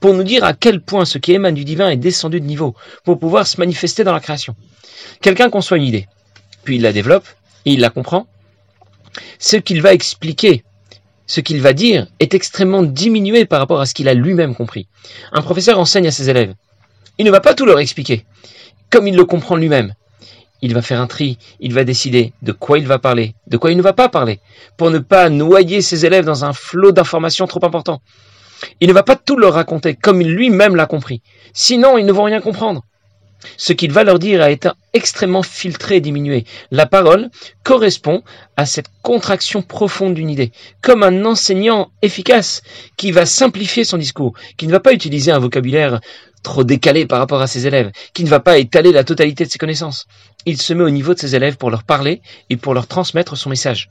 pour 0.00 0.14
nous 0.14 0.22
dire 0.22 0.44
à 0.44 0.54
quel 0.54 0.80
point 0.80 1.04
ce 1.04 1.18
qui 1.18 1.32
émane 1.32 1.54
du 1.54 1.64
divin 1.64 1.88
est 1.88 1.96
descendu 1.96 2.40
de 2.40 2.46
niveau, 2.46 2.74
pour 3.04 3.18
pouvoir 3.18 3.46
se 3.46 3.58
manifester 3.58 4.04
dans 4.04 4.12
la 4.12 4.20
création. 4.20 4.54
Quelqu'un 5.20 5.50
conçoit 5.50 5.76
une 5.76 5.84
idée, 5.84 6.08
puis 6.64 6.76
il 6.76 6.82
la 6.82 6.92
développe, 6.92 7.26
il 7.64 7.80
la 7.80 7.90
comprend. 7.90 8.26
Ce 9.38 9.56
qu'il 9.56 9.82
va 9.82 9.92
expliquer, 9.92 10.64
ce 11.30 11.40
qu'il 11.40 11.60
va 11.62 11.72
dire, 11.72 12.08
est 12.18 12.34
extrêmement 12.34 12.82
diminué 12.82 13.44
par 13.44 13.60
rapport 13.60 13.80
à 13.80 13.86
ce 13.86 13.94
qu'il 13.94 14.08
a 14.08 14.14
lui-même 14.14 14.56
compris. 14.56 14.88
Un 15.30 15.42
professeur 15.42 15.78
enseigne 15.78 16.08
à 16.08 16.10
ses 16.10 16.28
élèves. 16.28 16.54
Il 17.18 17.24
ne 17.24 17.30
va 17.30 17.40
pas 17.40 17.54
tout 17.54 17.66
leur 17.66 17.78
expliquer, 17.78 18.24
comme 18.90 19.06
il 19.06 19.14
le 19.14 19.24
comprend 19.24 19.54
lui-même 19.54 19.94
il 20.62 20.74
va 20.74 20.82
faire 20.82 21.00
un 21.00 21.06
tri, 21.06 21.38
il 21.60 21.72
va 21.72 21.84
décider 21.84 22.32
de 22.42 22.52
quoi 22.52 22.78
il 22.78 22.86
va 22.86 22.98
parler, 22.98 23.34
de 23.46 23.56
quoi 23.56 23.70
il 23.70 23.76
ne 23.76 23.82
va 23.82 23.92
pas 23.92 24.08
parler, 24.08 24.40
pour 24.76 24.90
ne 24.90 24.98
pas 24.98 25.30
noyer 25.30 25.80
ses 25.80 26.04
élèves 26.04 26.26
dans 26.26 26.44
un 26.44 26.52
flot 26.52 26.92
d'informations 26.92 27.46
trop 27.46 27.64
important. 27.64 28.02
Il 28.80 28.88
ne 28.88 28.92
va 28.92 29.02
pas 29.02 29.16
tout 29.16 29.38
leur 29.38 29.54
raconter 29.54 29.94
comme 29.94 30.20
lui-même 30.20 30.76
l'a 30.76 30.84
compris, 30.84 31.22
sinon 31.54 31.96
ils 31.96 32.04
ne 32.04 32.12
vont 32.12 32.24
rien 32.24 32.42
comprendre. 32.42 32.84
Ce 33.56 33.72
qu'il 33.72 33.92
va 33.92 34.04
leur 34.04 34.18
dire 34.18 34.42
a 34.42 34.50
été 34.50 34.70
extrêmement 34.92 35.42
filtré 35.42 35.96
et 35.96 36.00
diminué. 36.00 36.44
La 36.70 36.86
parole 36.86 37.30
correspond 37.62 38.22
à 38.56 38.66
cette 38.66 38.90
contraction 39.02 39.62
profonde 39.62 40.14
d'une 40.14 40.30
idée, 40.30 40.52
comme 40.82 41.02
un 41.02 41.24
enseignant 41.24 41.90
efficace 42.02 42.62
qui 42.96 43.12
va 43.12 43.26
simplifier 43.26 43.84
son 43.84 43.98
discours, 43.98 44.34
qui 44.56 44.66
ne 44.66 44.72
va 44.72 44.80
pas 44.80 44.92
utiliser 44.92 45.32
un 45.32 45.38
vocabulaire 45.38 46.00
trop 46.42 46.64
décalé 46.64 47.06
par 47.06 47.18
rapport 47.18 47.42
à 47.42 47.46
ses 47.46 47.66
élèves, 47.66 47.90
qui 48.14 48.24
ne 48.24 48.28
va 48.28 48.40
pas 48.40 48.58
étaler 48.58 48.92
la 48.92 49.04
totalité 49.04 49.44
de 49.44 49.50
ses 49.50 49.58
connaissances. 49.58 50.06
Il 50.46 50.60
se 50.60 50.72
met 50.72 50.84
au 50.84 50.90
niveau 50.90 51.14
de 51.14 51.18
ses 51.18 51.34
élèves 51.36 51.56
pour 51.56 51.70
leur 51.70 51.84
parler 51.84 52.22
et 52.48 52.56
pour 52.56 52.74
leur 52.74 52.86
transmettre 52.86 53.36
son 53.36 53.50
message. 53.50 53.90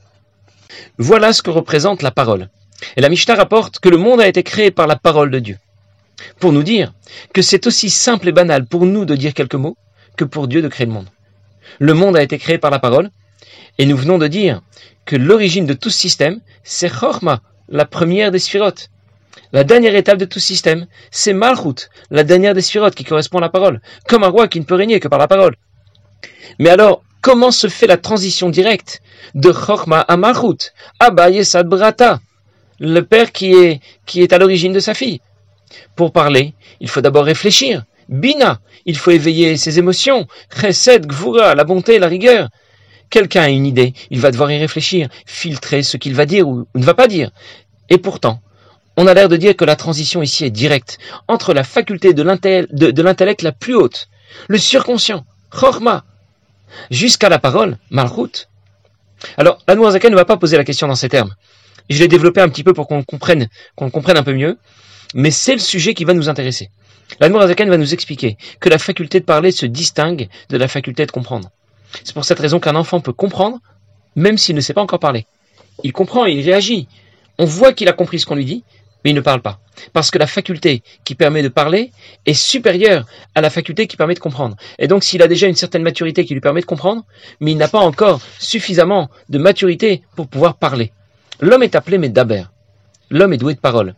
Voilà 0.98 1.32
ce 1.32 1.42
que 1.42 1.50
représente 1.50 2.02
la 2.02 2.10
parole. 2.10 2.48
Et 2.96 3.00
la 3.00 3.08
Mishnah 3.08 3.34
rapporte 3.34 3.78
que 3.78 3.88
le 3.88 3.98
monde 3.98 4.20
a 4.20 4.28
été 4.28 4.42
créé 4.42 4.70
par 4.70 4.86
la 4.86 4.96
parole 4.96 5.30
de 5.30 5.38
Dieu. 5.38 5.58
Pour 6.38 6.52
nous 6.52 6.62
dire 6.62 6.92
que 7.32 7.42
c'est 7.42 7.66
aussi 7.66 7.90
simple 7.90 8.28
et 8.28 8.32
banal 8.32 8.66
pour 8.66 8.86
nous 8.86 9.04
de 9.04 9.16
dire 9.16 9.34
quelques 9.34 9.54
mots 9.54 9.76
que 10.16 10.24
pour 10.24 10.48
Dieu 10.48 10.62
de 10.62 10.68
créer 10.68 10.86
le 10.86 10.92
monde. 10.92 11.08
Le 11.78 11.94
monde 11.94 12.16
a 12.16 12.22
été 12.22 12.38
créé 12.38 12.58
par 12.58 12.70
la 12.70 12.78
parole, 12.78 13.10
et 13.78 13.86
nous 13.86 13.96
venons 13.96 14.18
de 14.18 14.26
dire 14.26 14.62
que 15.06 15.16
l'origine 15.16 15.66
de 15.66 15.74
tout 15.74 15.90
système, 15.90 16.40
c'est 16.62 16.90
Chorma, 16.90 17.40
la 17.68 17.84
première 17.84 18.30
des 18.30 18.38
sphirotes. 18.38 18.90
La 19.52 19.64
dernière 19.64 19.94
étape 19.94 20.18
de 20.18 20.24
tout 20.24 20.38
système, 20.38 20.86
c'est 21.10 21.32
Malchut, 21.32 21.88
la 22.10 22.24
dernière 22.24 22.54
des 22.54 22.62
sphirotes 22.62 22.94
qui 22.94 23.04
correspond 23.04 23.38
à 23.38 23.42
la 23.42 23.48
parole, 23.48 23.80
comme 24.06 24.24
un 24.24 24.28
roi 24.28 24.48
qui 24.48 24.60
ne 24.60 24.64
peut 24.64 24.74
régner 24.74 25.00
que 25.00 25.08
par 25.08 25.18
la 25.18 25.28
parole. 25.28 25.56
Mais 26.58 26.70
alors, 26.70 27.02
comment 27.20 27.50
se 27.50 27.68
fait 27.68 27.86
la 27.86 27.96
transition 27.96 28.50
directe 28.50 29.00
de 29.34 29.50
Chorma 29.50 30.00
à 30.00 30.16
Malchut, 30.16 30.72
Abba 30.98 31.30
Yesad 31.30 31.66
Brata, 31.66 32.20
le 32.78 33.00
père 33.00 33.32
qui 33.32 33.54
est, 33.54 33.80
qui 34.06 34.22
est 34.22 34.32
à 34.32 34.38
l'origine 34.38 34.72
de 34.72 34.80
sa 34.80 34.94
fille? 34.94 35.20
Pour 35.96 36.12
parler, 36.12 36.54
il 36.80 36.88
faut 36.88 37.00
d'abord 37.00 37.24
réfléchir. 37.24 37.84
Bina, 38.08 38.60
il 38.86 38.96
faut 38.96 39.10
éveiller 39.10 39.56
ses 39.56 39.78
émotions. 39.78 40.26
Chesed, 40.54 41.06
Gvura, 41.06 41.54
la 41.54 41.64
bonté, 41.64 41.98
la 41.98 42.08
rigueur. 42.08 42.48
Quelqu'un 43.08 43.42
a 43.42 43.48
une 43.48 43.66
idée, 43.66 43.92
il 44.10 44.20
va 44.20 44.30
devoir 44.30 44.50
y 44.52 44.58
réfléchir, 44.58 45.08
filtrer 45.26 45.82
ce 45.82 45.96
qu'il 45.96 46.14
va 46.14 46.26
dire 46.26 46.48
ou 46.48 46.66
ne 46.74 46.84
va 46.84 46.94
pas 46.94 47.08
dire. 47.08 47.30
Et 47.88 47.98
pourtant, 47.98 48.40
on 48.96 49.06
a 49.06 49.14
l'air 49.14 49.28
de 49.28 49.36
dire 49.36 49.56
que 49.56 49.64
la 49.64 49.76
transition 49.76 50.22
ici 50.22 50.44
est 50.44 50.50
directe 50.50 50.98
entre 51.26 51.52
la 51.54 51.64
faculté 51.64 52.14
de 52.14 52.22
l'intellect 53.02 53.42
la 53.42 53.52
plus 53.52 53.74
haute, 53.74 54.08
le 54.48 54.58
surconscient, 54.58 55.24
Chorma, 55.50 56.04
jusqu'à 56.90 57.28
la 57.28 57.38
parole, 57.38 57.78
Malchut. 57.90 58.48
Alors, 59.36 59.58
la 59.66 59.74
ne 59.74 60.14
va 60.14 60.24
pas 60.24 60.36
poser 60.36 60.56
la 60.56 60.64
question 60.64 60.86
dans 60.86 60.94
ces 60.94 61.08
termes. 61.08 61.34
Je 61.88 61.98
l'ai 61.98 62.08
développé 62.08 62.40
un 62.40 62.48
petit 62.48 62.62
peu 62.62 62.72
pour 62.72 62.86
qu'on 62.86 63.02
comprenne, 63.02 63.48
qu'on 63.74 63.90
comprenne 63.90 64.18
un 64.18 64.22
peu 64.22 64.34
mieux, 64.34 64.56
mais 65.14 65.30
c'est 65.30 65.54
le 65.54 65.60
sujet 65.60 65.94
qui 65.94 66.04
va 66.04 66.14
nous 66.14 66.28
intéresser. 66.28 66.70
La 67.18 67.28
va 67.28 67.76
nous 67.76 67.92
expliquer 67.92 68.36
que 68.60 68.68
la 68.68 68.78
faculté 68.78 69.20
de 69.20 69.24
parler 69.24 69.50
se 69.50 69.66
distingue 69.66 70.28
de 70.48 70.56
la 70.56 70.68
faculté 70.68 71.04
de 71.06 71.10
comprendre. 71.10 71.50
C'est 72.04 72.14
pour 72.14 72.24
cette 72.24 72.38
raison 72.38 72.60
qu'un 72.60 72.76
enfant 72.76 73.00
peut 73.00 73.12
comprendre, 73.12 73.58
même 74.14 74.38
s'il 74.38 74.54
ne 74.54 74.60
sait 74.60 74.74
pas 74.74 74.82
encore 74.82 75.00
parler. 75.00 75.26
Il 75.82 75.92
comprend 75.92 76.26
il 76.26 76.44
réagit. 76.44 76.86
On 77.38 77.44
voit 77.44 77.72
qu'il 77.72 77.88
a 77.88 77.92
compris 77.92 78.20
ce 78.20 78.26
qu'on 78.26 78.36
lui 78.36 78.44
dit, 78.44 78.64
mais 79.04 79.10
il 79.10 79.14
ne 79.14 79.20
parle 79.20 79.40
pas. 79.40 79.60
Parce 79.92 80.10
que 80.10 80.18
la 80.18 80.26
faculté 80.26 80.82
qui 81.04 81.14
permet 81.14 81.42
de 81.42 81.48
parler 81.48 81.90
est 82.26 82.34
supérieure 82.34 83.06
à 83.34 83.40
la 83.40 83.50
faculté 83.50 83.86
qui 83.86 83.96
permet 83.96 84.14
de 84.14 84.20
comprendre. 84.20 84.56
Et 84.78 84.88
donc 84.88 85.04
s'il 85.04 85.22
a 85.22 85.28
déjà 85.28 85.46
une 85.46 85.54
certaine 85.54 85.82
maturité 85.82 86.24
qui 86.24 86.34
lui 86.34 86.40
permet 86.40 86.60
de 86.60 86.66
comprendre, 86.66 87.02
mais 87.40 87.52
il 87.52 87.56
n'a 87.56 87.68
pas 87.68 87.78
encore 87.80 88.20
suffisamment 88.38 89.08
de 89.30 89.38
maturité 89.38 90.02
pour 90.16 90.28
pouvoir 90.28 90.56
parler. 90.56 90.92
L'homme 91.40 91.62
est 91.62 91.74
appelé 91.74 91.98
Medaber. 91.98 92.44
L'homme 93.10 93.32
est 93.32 93.38
doué 93.38 93.54
de 93.54 93.60
parole. 93.60 93.94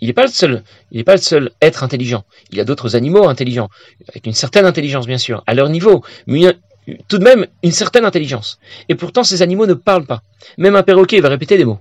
Il 0.00 0.08
n'est 0.08 0.12
pas 0.12 0.26
le 0.26 0.32
seul, 0.32 0.62
il 0.90 0.98
n'est 0.98 1.04
pas 1.04 1.14
le 1.14 1.20
seul 1.20 1.50
être 1.62 1.82
intelligent. 1.82 2.24
Il 2.50 2.58
y 2.58 2.60
a 2.60 2.64
d'autres 2.64 2.96
animaux 2.96 3.28
intelligents, 3.28 3.68
avec 4.08 4.26
une 4.26 4.32
certaine 4.32 4.66
intelligence 4.66 5.06
bien 5.06 5.18
sûr, 5.18 5.42
à 5.46 5.54
leur 5.54 5.68
niveau, 5.68 6.04
mais 6.26 6.56
tout 7.08 7.18
de 7.18 7.24
même 7.24 7.46
une 7.62 7.72
certaine 7.72 8.04
intelligence. 8.04 8.58
Et 8.88 8.94
pourtant 8.94 9.24
ces 9.24 9.42
animaux 9.42 9.66
ne 9.66 9.74
parlent 9.74 10.06
pas. 10.06 10.22
Même 10.58 10.76
un 10.76 10.82
perroquet 10.82 11.20
va 11.20 11.28
répéter 11.28 11.56
des 11.56 11.64
mots. 11.64 11.80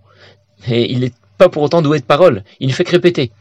Et 0.67 0.91
il 0.91 1.03
est 1.03 1.13
pas 1.37 1.49
pour 1.49 1.63
autant 1.63 1.81
doué 1.81 1.99
de 1.99 2.05
parole, 2.05 2.43
il 2.59 2.67
ne 2.69 2.73
fait 2.73 2.85
que 2.85 2.91
répéter. 2.91 3.31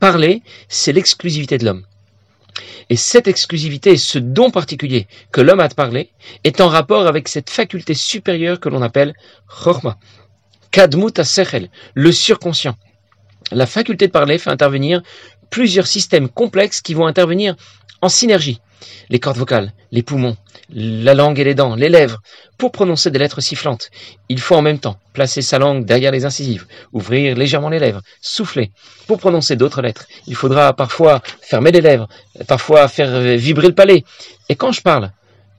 Parler, 0.00 0.42
c'est 0.68 0.92
l'exclusivité 0.92 1.58
de 1.58 1.64
l'homme. 1.64 1.84
Et 2.88 2.96
cette 2.96 3.28
exclusivité, 3.28 3.96
ce 3.96 4.18
don 4.18 4.50
particulier 4.50 5.06
que 5.32 5.40
l'homme 5.40 5.60
a 5.60 5.68
de 5.68 5.74
parler, 5.74 6.10
est 6.44 6.60
en 6.60 6.68
rapport 6.68 7.06
avec 7.06 7.28
cette 7.28 7.50
faculté 7.50 7.94
supérieure 7.94 8.60
que 8.60 8.68
l'on 8.68 8.82
appelle 8.82 9.14
Chorma, 9.46 9.98
Kadmut 10.70 11.20
le 11.94 12.12
surconscient. 12.12 12.76
La 13.52 13.66
faculté 13.66 14.06
de 14.06 14.12
parler 14.12 14.38
fait 14.38 14.50
intervenir 14.50 15.02
plusieurs 15.50 15.86
systèmes 15.86 16.28
complexes 16.28 16.80
qui 16.80 16.94
vont 16.94 17.06
intervenir 17.06 17.54
en 18.02 18.08
synergie. 18.08 18.60
Les 19.08 19.20
cordes 19.20 19.38
vocales, 19.38 19.72
les 19.92 20.02
poumons, 20.02 20.36
la 20.70 21.14
langue 21.14 21.38
et 21.38 21.44
les 21.44 21.54
dents, 21.54 21.76
les 21.76 21.88
lèvres. 21.88 22.20
Pour 22.58 22.72
prononcer 22.72 23.10
des 23.10 23.18
lettres 23.18 23.40
sifflantes, 23.40 23.90
il 24.28 24.40
faut 24.40 24.56
en 24.56 24.62
même 24.62 24.78
temps 24.78 24.98
placer 25.12 25.42
sa 25.42 25.58
langue 25.58 25.84
derrière 25.84 26.12
les 26.12 26.24
incisives, 26.24 26.66
ouvrir 26.92 27.36
légèrement 27.36 27.68
les 27.68 27.78
lèvres, 27.78 28.02
souffler. 28.20 28.72
Pour 29.06 29.18
prononcer 29.18 29.56
d'autres 29.56 29.80
lettres, 29.80 30.06
il 30.26 30.34
faudra 30.34 30.74
parfois 30.74 31.22
fermer 31.40 31.70
les 31.70 31.80
lèvres, 31.80 32.08
parfois 32.48 32.88
faire 32.88 33.20
vibrer 33.36 33.68
le 33.68 33.74
palais. 33.74 34.04
Et 34.48 34.56
quand 34.56 34.72
je 34.72 34.82
parle, 34.82 35.12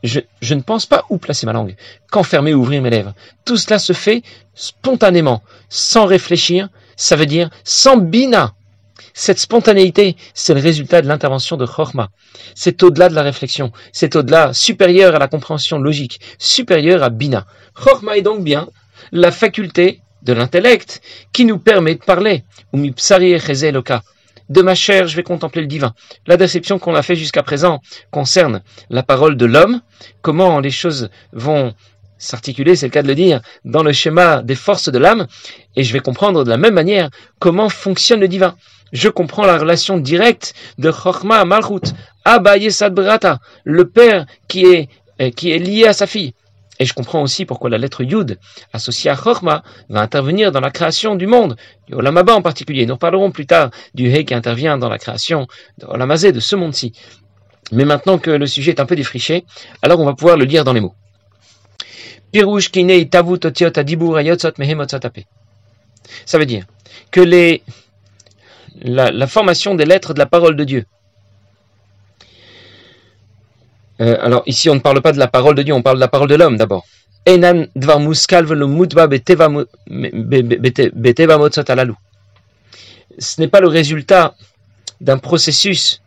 je, 0.03 0.53
ne 0.53 0.61
pense 0.61 0.85
pas 0.85 1.05
où 1.09 1.17
placer 1.17 1.45
ma 1.45 1.53
langue, 1.53 1.75
quand 2.11 2.23
fermer 2.23 2.53
ou 2.53 2.61
ouvrir 2.61 2.81
mes 2.81 2.89
lèvres. 2.89 3.13
Tout 3.45 3.57
cela 3.57 3.79
se 3.79 3.93
fait 3.93 4.21
spontanément, 4.53 5.41
sans 5.69 6.05
réfléchir, 6.05 6.69
ça 6.97 7.15
veut 7.15 7.25
dire 7.25 7.49
sans 7.63 7.95
bina, 7.95 8.53
cette 9.13 9.39
spontanéité, 9.39 10.15
c'est 10.35 10.53
le 10.53 10.59
résultat 10.59 11.01
de 11.01 11.07
l'intervention 11.07 11.57
de 11.57 11.65
Chorma. 11.65 12.09
C'est 12.53 12.83
au-delà 12.83 13.09
de 13.09 13.15
la 13.15 13.23
réflexion, 13.23 13.71
c'est 13.91 14.15
au-delà, 14.15 14.53
supérieur 14.53 15.15
à 15.15 15.19
la 15.19 15.27
compréhension 15.27 15.79
logique, 15.79 16.19
supérieur 16.37 17.01
à 17.01 17.09
Bina. 17.09 17.47
Chorma 17.73 18.17
est 18.17 18.21
donc 18.21 18.43
bien 18.43 18.69
la 19.11 19.31
faculté 19.31 20.01
de 20.21 20.33
l'intellect 20.33 21.01
qui 21.33 21.45
nous 21.45 21.57
permet 21.57 21.95
de 21.95 22.03
parler. 22.03 22.43
De 24.49 24.61
ma 24.61 24.75
chair, 24.75 25.07
je 25.07 25.15
vais 25.15 25.23
contempler 25.23 25.61
le 25.61 25.67
divin. 25.67 25.93
La 26.27 26.37
déception 26.37 26.77
qu'on 26.77 26.93
a 26.93 27.01
fait 27.01 27.15
jusqu'à 27.15 27.41
présent 27.41 27.81
concerne 28.11 28.61
la 28.91 29.01
parole 29.01 29.35
de 29.35 29.45
l'homme, 29.45 29.81
comment 30.21 30.59
les 30.59 30.69
choses 30.69 31.09
vont 31.33 31.73
s'articuler, 32.17 32.75
c'est 32.75 32.87
le 32.87 32.91
cas 32.91 33.03
de 33.03 33.07
le 33.07 33.15
dire, 33.15 33.41
dans 33.65 33.83
le 33.83 33.93
schéma 33.93 34.41
des 34.41 34.55
forces 34.55 34.89
de 34.89 34.97
l'âme, 34.97 35.27
et 35.75 35.83
je 35.83 35.93
vais 35.93 35.99
comprendre 35.99 36.43
de 36.43 36.49
la 36.49 36.57
même 36.57 36.73
manière 36.73 37.09
comment 37.39 37.69
fonctionne 37.69 38.19
le 38.19 38.27
divin 38.27 38.55
je 38.91 39.09
comprends 39.09 39.45
la 39.45 39.57
relation 39.57 39.97
directe 39.97 40.53
de 40.77 40.91
Chochma 40.91 41.45
Malchut, 41.45 41.93
Abba 42.25 42.55
Brata, 42.91 43.39
le 43.63 43.89
père 43.89 44.25
qui 44.47 44.65
est, 44.65 44.89
euh, 45.21 45.29
qui 45.31 45.51
est 45.51 45.59
lié 45.59 45.85
à 45.87 45.93
sa 45.93 46.07
fille. 46.07 46.33
Et 46.79 46.85
je 46.85 46.93
comprends 46.93 47.23
aussi 47.23 47.45
pourquoi 47.45 47.71
la 47.71 47.79
lettre 47.79 48.03
Yud, 48.03 48.37
associée 48.71 49.09
à 49.09 49.15
Chochma, 49.15 49.63
va 49.89 50.01
intervenir 50.01 50.51
dans 50.51 50.59
la 50.59 50.69
création 50.69 51.15
du 51.15 51.25
monde, 51.25 51.55
du 51.87 51.95
Olamaba 51.95 52.35
en 52.35 52.41
particulier. 52.41 52.85
Nous 52.85 52.93
reparlerons 52.93 53.31
plus 53.31 53.47
tard 53.47 53.71
du 53.95 54.09
He 54.09 54.25
qui 54.25 54.35
intervient 54.35 54.77
dans 54.77 54.89
la 54.89 54.99
création 54.99 55.47
de 55.79 55.87
Olamazé, 55.87 56.31
de 56.31 56.39
ce 56.39 56.55
monde-ci. 56.55 56.93
Mais 57.71 57.83
maintenant 57.83 58.19
que 58.19 58.29
le 58.29 58.45
sujet 58.45 58.71
est 58.71 58.79
un 58.79 58.85
peu 58.85 58.95
défriché, 58.95 59.43
alors 59.81 59.99
on 59.99 60.05
va 60.05 60.13
pouvoir 60.13 60.37
le 60.37 60.45
lire 60.45 60.63
dans 60.63 60.73
les 60.73 60.81
mots. 60.81 60.93
Ça 66.25 66.37
veut 66.37 66.45
dire 66.45 66.65
que 67.11 67.21
les 67.21 67.63
la, 68.81 69.27
formation 69.27 69.75
des 69.75 69.85
lettres 69.85 70.13
de 70.13 70.19
la 70.19 70.25
parole 70.25 70.55
de 70.55 70.63
Dieu. 70.63 70.85
Euh, 73.99 74.15
alors 74.21 74.43
ici, 74.45 74.69
on 74.69 74.75
ne 74.75 74.79
parle 74.79 75.01
pas 75.01 75.11
de 75.11 75.17
la 75.17 75.27
parole 75.27 75.55
de 75.55 75.63
Dieu, 75.63 75.73
on 75.73 75.81
parle 75.81 75.97
de 75.97 76.01
la 76.01 76.07
parole 76.07 76.29
de 76.29 76.35
l'homme 76.35 76.57
d'abord. 76.57 76.85
Ce 83.19 83.41
n'est 83.41 83.47
pas 83.47 83.59
le 83.59 83.67
résultat 83.67 84.35
d'un 85.01 85.17
processus 85.17 86.01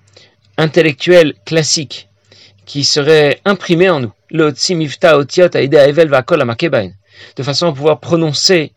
intellectuel 0.57 1.35
classique 1.45 2.09
qui 2.65 2.85
serait 2.85 3.41
imprimé 3.45 3.91
en 3.91 4.01
nous. 4.01 4.13
De 7.37 7.43
façon 7.43 7.69
à 7.69 7.73
pouvoir 7.73 8.01
prononcer 8.01 8.73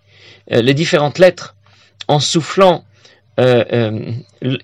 euh, 0.52 0.62
les 0.62 0.74
différentes 0.74 1.20
lettres 1.20 1.56
en 2.08 2.20
soufflant 2.20 2.84
euh, 3.40 3.64
euh, 3.74 4.12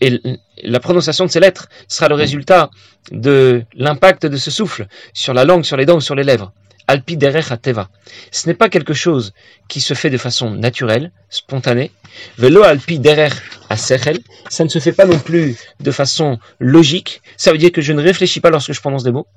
et 0.01 0.21
la 0.63 0.79
prononciation 0.79 1.25
de 1.25 1.31
ces 1.31 1.39
lettres 1.39 1.69
sera 1.87 2.09
le 2.09 2.15
résultat 2.15 2.69
de 3.11 3.63
l'impact 3.73 4.25
de 4.25 4.37
ce 4.37 4.51
souffle 4.51 4.87
sur 5.13 5.33
la 5.33 5.45
langue, 5.45 5.63
sur 5.63 5.77
les 5.77 5.85
dents 5.85 5.97
ou 5.97 6.01
sur 6.01 6.15
les 6.15 6.23
lèvres. 6.23 6.51
Ce 8.31 8.47
n'est 8.47 8.53
pas 8.53 8.69
quelque 8.69 8.93
chose 8.93 9.33
qui 9.67 9.81
se 9.81 9.93
fait 9.93 10.09
de 10.09 10.17
façon 10.17 10.51
naturelle, 10.51 11.11
spontanée. 11.29 11.91
Velo 12.37 12.63
alpi 12.63 12.99
derech 12.99 13.33
sechel. 13.75 14.19
Ça 14.49 14.63
ne 14.63 14.69
se 14.69 14.79
fait 14.79 14.93
pas 14.93 15.05
non 15.05 15.19
plus 15.19 15.55
de 15.79 15.91
façon 15.91 16.39
logique. 16.59 17.21
Ça 17.37 17.51
veut 17.51 17.57
dire 17.57 17.71
que 17.71 17.81
je 17.81 17.93
ne 17.93 18.01
réfléchis 18.01 18.39
pas 18.39 18.49
lorsque 18.49 18.73
je 18.73 18.79
prononce 18.79 19.03
des 19.03 19.11
mots. 19.11 19.27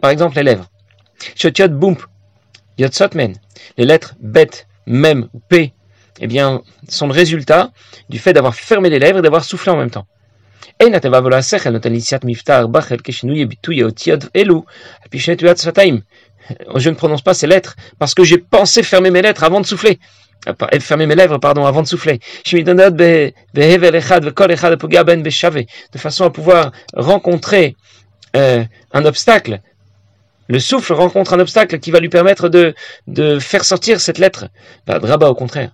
Par 0.00 0.10
exemple, 0.10 0.36
les 0.36 0.42
lèvres. 0.42 0.70
Bump. 1.68 2.02
Les 3.76 3.84
lettres 3.84 4.14
bet, 4.20 4.66
mem, 4.86 5.28
p, 5.48 5.72
eh 6.20 6.26
bien, 6.26 6.62
sont 6.88 7.08
le 7.08 7.12
résultat 7.12 7.72
du 8.08 8.18
fait 8.18 8.32
d'avoir 8.32 8.54
fermé 8.54 8.88
les 8.88 8.98
lèvres 8.98 9.18
et 9.18 9.22
d'avoir 9.22 9.44
soufflé 9.44 9.72
en 9.72 9.76
même 9.76 9.90
temps. 9.90 10.06
Je 16.76 16.88
ne 16.88 16.94
prononce 16.94 17.22
pas 17.22 17.34
ces 17.34 17.46
lettres 17.46 17.74
parce 17.98 18.14
que 18.14 18.24
j'ai 18.24 18.38
pensé 18.38 18.82
fermer 18.82 19.10
mes 19.10 19.22
lettres 19.22 19.44
avant 19.44 19.60
de 19.60 19.66
souffler. 19.66 19.98
Euh, 20.48 20.80
fermer 20.80 21.06
mes 21.06 21.16
lèvres, 21.16 21.38
pardon, 21.38 21.66
avant 21.66 21.82
de 21.82 21.88
souffler. 21.88 22.20
De 25.92 25.98
façon 25.98 26.24
à 26.24 26.30
pouvoir 26.30 26.72
rencontrer 26.94 27.76
euh, 28.36 28.64
un 28.92 29.04
obstacle. 29.04 29.60
Le 30.48 30.60
souffle 30.60 30.94
rencontre 30.94 31.34
un 31.34 31.40
obstacle 31.40 31.78
qui 31.78 31.90
va 31.90 32.00
lui 32.00 32.08
permettre 32.08 32.48
de, 32.48 32.74
de 33.06 33.38
faire 33.38 33.64
sortir 33.64 34.00
cette 34.00 34.18
lettre. 34.18 34.46
Bah, 34.86 34.98
Draba, 34.98 35.28
au 35.28 35.34
contraire. 35.34 35.72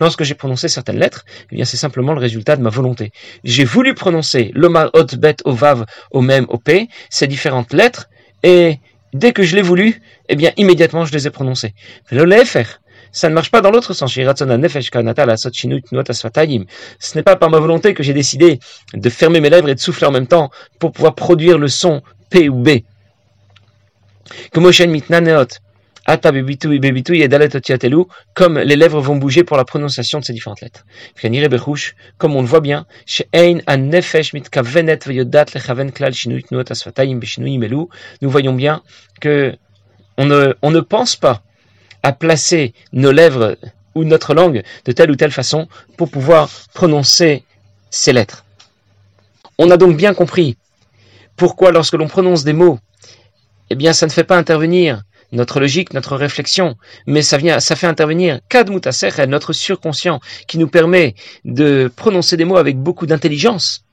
Lorsque 0.00 0.24
j'ai 0.24 0.34
prononcé 0.34 0.68
certaines 0.68 0.98
lettres, 0.98 1.24
eh 1.50 1.56
bien 1.56 1.64
c'est 1.64 1.76
simplement 1.76 2.12
le 2.12 2.20
résultat 2.20 2.56
de 2.56 2.62
ma 2.62 2.70
volonté. 2.70 3.12
J'ai 3.44 3.64
voulu 3.64 3.94
prononcer 3.94 4.50
l'omar 4.54 4.90
ot 4.94 5.16
bet 5.16 5.36
ovav 5.44 5.84
au 6.10 6.20
même 6.20 6.46
au 6.48 6.60
ces 7.10 7.26
différentes 7.26 7.72
lettres, 7.72 8.08
et 8.42 8.78
dès 9.12 9.32
que 9.32 9.42
je 9.42 9.56
l'ai 9.56 9.62
voulu, 9.62 10.00
eh 10.28 10.36
bien 10.36 10.52
immédiatement 10.56 11.04
je 11.04 11.12
les 11.12 11.26
ai 11.26 11.30
prononcées. 11.30 11.74
Ça 13.12 13.28
ne 13.28 13.34
marche 13.34 13.50
pas 13.50 13.60
dans 13.62 13.70
l'autre 13.70 13.94
sens. 13.94 14.12
Ce 14.12 14.20
n'est 17.14 17.22
pas 17.22 17.36
par 17.36 17.50
ma 17.50 17.58
volonté 17.58 17.94
que 17.94 18.02
j'ai 18.02 18.12
décidé 18.12 18.58
de 18.92 19.08
fermer 19.08 19.40
mes 19.40 19.48
lèvres 19.48 19.68
et 19.70 19.74
de 19.74 19.80
souffler 19.80 20.06
en 20.06 20.12
même 20.12 20.26
temps 20.26 20.50
pour 20.78 20.92
pouvoir 20.92 21.14
produire 21.14 21.56
le 21.56 21.68
son 21.68 22.02
P 22.30 22.48
ou 22.48 22.56
B. 22.56 22.80
Comme 28.34 28.58
les 28.58 28.76
lèvres 28.76 29.00
vont 29.00 29.16
bouger 29.16 29.42
pour 29.42 29.56
la 29.56 29.64
prononciation 29.64 30.20
de 30.20 30.24
ces 30.24 30.32
différentes 30.32 30.60
lettres. 30.60 30.86
Comme 32.18 32.36
on 32.36 32.42
le 32.42 32.46
voit 32.46 32.60
bien, 32.60 32.86
nous 38.22 38.30
voyons 38.30 38.52
bien 38.52 38.82
que 39.20 39.56
on 40.18 40.24
ne, 40.24 40.54
on 40.62 40.70
ne 40.70 40.80
pense 40.80 41.16
pas 41.16 41.42
à 42.02 42.12
placer 42.12 42.72
nos 42.92 43.12
lèvres 43.12 43.56
ou 43.96 44.04
notre 44.04 44.32
langue 44.34 44.62
de 44.84 44.92
telle 44.92 45.10
ou 45.10 45.16
telle 45.16 45.32
façon 45.32 45.68
pour 45.96 46.10
pouvoir 46.10 46.48
prononcer 46.72 47.42
ces 47.90 48.12
lettres. 48.12 48.44
On 49.58 49.70
a 49.70 49.76
donc 49.76 49.96
bien 49.96 50.14
compris 50.14 50.56
pourquoi 51.36 51.72
lorsque 51.72 51.94
l'on 51.94 52.08
prononce 52.08 52.44
des 52.44 52.52
mots 52.52 52.78
eh 53.70 53.74
bien, 53.74 53.92
ça 53.92 54.06
ne 54.06 54.10
fait 54.10 54.24
pas 54.24 54.36
intervenir 54.36 55.02
notre 55.32 55.60
logique, 55.60 55.92
notre 55.92 56.16
réflexion, 56.16 56.76
mais 57.06 57.22
ça 57.22 57.36
vient, 57.36 57.58
ça 57.60 57.76
fait 57.76 57.86
intervenir 57.86 58.40
notre 59.28 59.52
surconscient, 59.52 60.20
qui 60.46 60.58
nous 60.58 60.68
permet 60.68 61.14
de 61.44 61.90
prononcer 61.94 62.36
des 62.36 62.44
mots 62.44 62.56
avec 62.56 62.78
beaucoup 62.78 63.06
d'intelligence, 63.06 63.84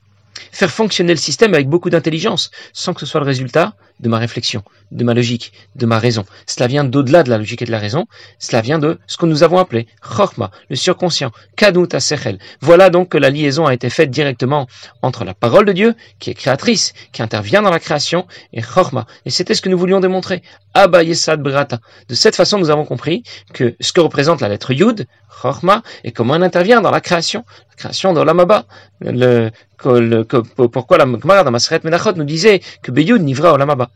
faire 0.51 0.69
fonctionner 0.69 1.13
le 1.13 1.19
système 1.19 1.53
avec 1.53 1.67
beaucoup 1.67 1.89
d'intelligence, 1.89 2.51
sans 2.71 2.93
que 2.93 2.99
ce 2.99 3.05
soit 3.05 3.19
le 3.19 3.25
résultat 3.25 3.73
de 4.03 4.09
ma 4.09 4.19
réflexion, 4.19 4.63
de 4.91 5.03
ma 5.03 5.13
logique, 5.13 5.53
de 5.75 5.85
ma 5.85 5.97
raison. 5.97 6.25
Cela 6.45 6.67
vient 6.67 6.83
d'au-delà 6.83 7.23
de 7.23 7.29
la 7.29 7.37
logique 7.37 7.61
et 7.61 7.65
de 7.65 7.71
la 7.71 7.79
raison, 7.79 8.05
cela 8.37 8.61
vient 8.61 8.77
de 8.77 8.99
ce 9.07 9.17
que 9.17 9.25
nous 9.25 9.41
avons 9.43 9.57
appelé 9.57 9.87
Chorma, 10.01 10.51
le 10.69 10.75
surconscient, 10.75 11.31
Kadut 11.55 11.87
Sechel. 11.99 12.37
Voilà 12.61 12.89
donc 12.89 13.09
que 13.09 13.17
la 13.17 13.29
liaison 13.29 13.65
a 13.65 13.73
été 13.73 13.89
faite 13.89 14.11
directement 14.11 14.67
entre 15.01 15.23
la 15.23 15.33
parole 15.33 15.65
de 15.65 15.71
Dieu, 15.71 15.95
qui 16.19 16.29
est 16.29 16.33
créatrice, 16.33 16.93
qui 17.13 17.23
intervient 17.23 17.61
dans 17.61 17.71
la 17.71 17.79
création, 17.79 18.27
et 18.51 18.61
Chorma. 18.61 19.07
Et 19.25 19.29
c'était 19.29 19.55
ce 19.55 19.61
que 19.61 19.69
nous 19.69 19.77
voulions 19.79 20.01
démontrer. 20.01 20.43
Abba 20.73 21.03
Yesad 21.03 21.41
Brata. 21.41 21.79
De 22.09 22.15
cette 22.15 22.35
façon, 22.35 22.59
nous 22.59 22.69
avons 22.69 22.85
compris 22.85 23.23
que 23.53 23.75
ce 23.79 23.93
que 23.93 24.01
représente 24.01 24.41
la 24.41 24.49
lettre 24.49 24.73
Yud, 24.73 25.07
Chorma, 25.41 25.81
et 26.03 26.11
comment 26.11 26.35
elle 26.35 26.43
intervient 26.43 26.81
dans 26.81 26.91
la 26.91 27.01
création, 27.01 27.45
la 27.69 27.75
création 27.75 28.13
de 28.13 28.21
l'Amaba. 28.21 28.65
Le, 28.99 29.49
pourquoi 29.77 30.97
la 30.97 31.05
Gemara 31.05 31.43
dans 31.43 31.51
Masret 31.51 31.81
Menachot 31.83 32.13
nous 32.13 32.23
disait 32.23 32.61
que 32.81 32.91
Beyud 32.91 33.21
nivra 33.21 33.53
Olamaba. 33.53 33.89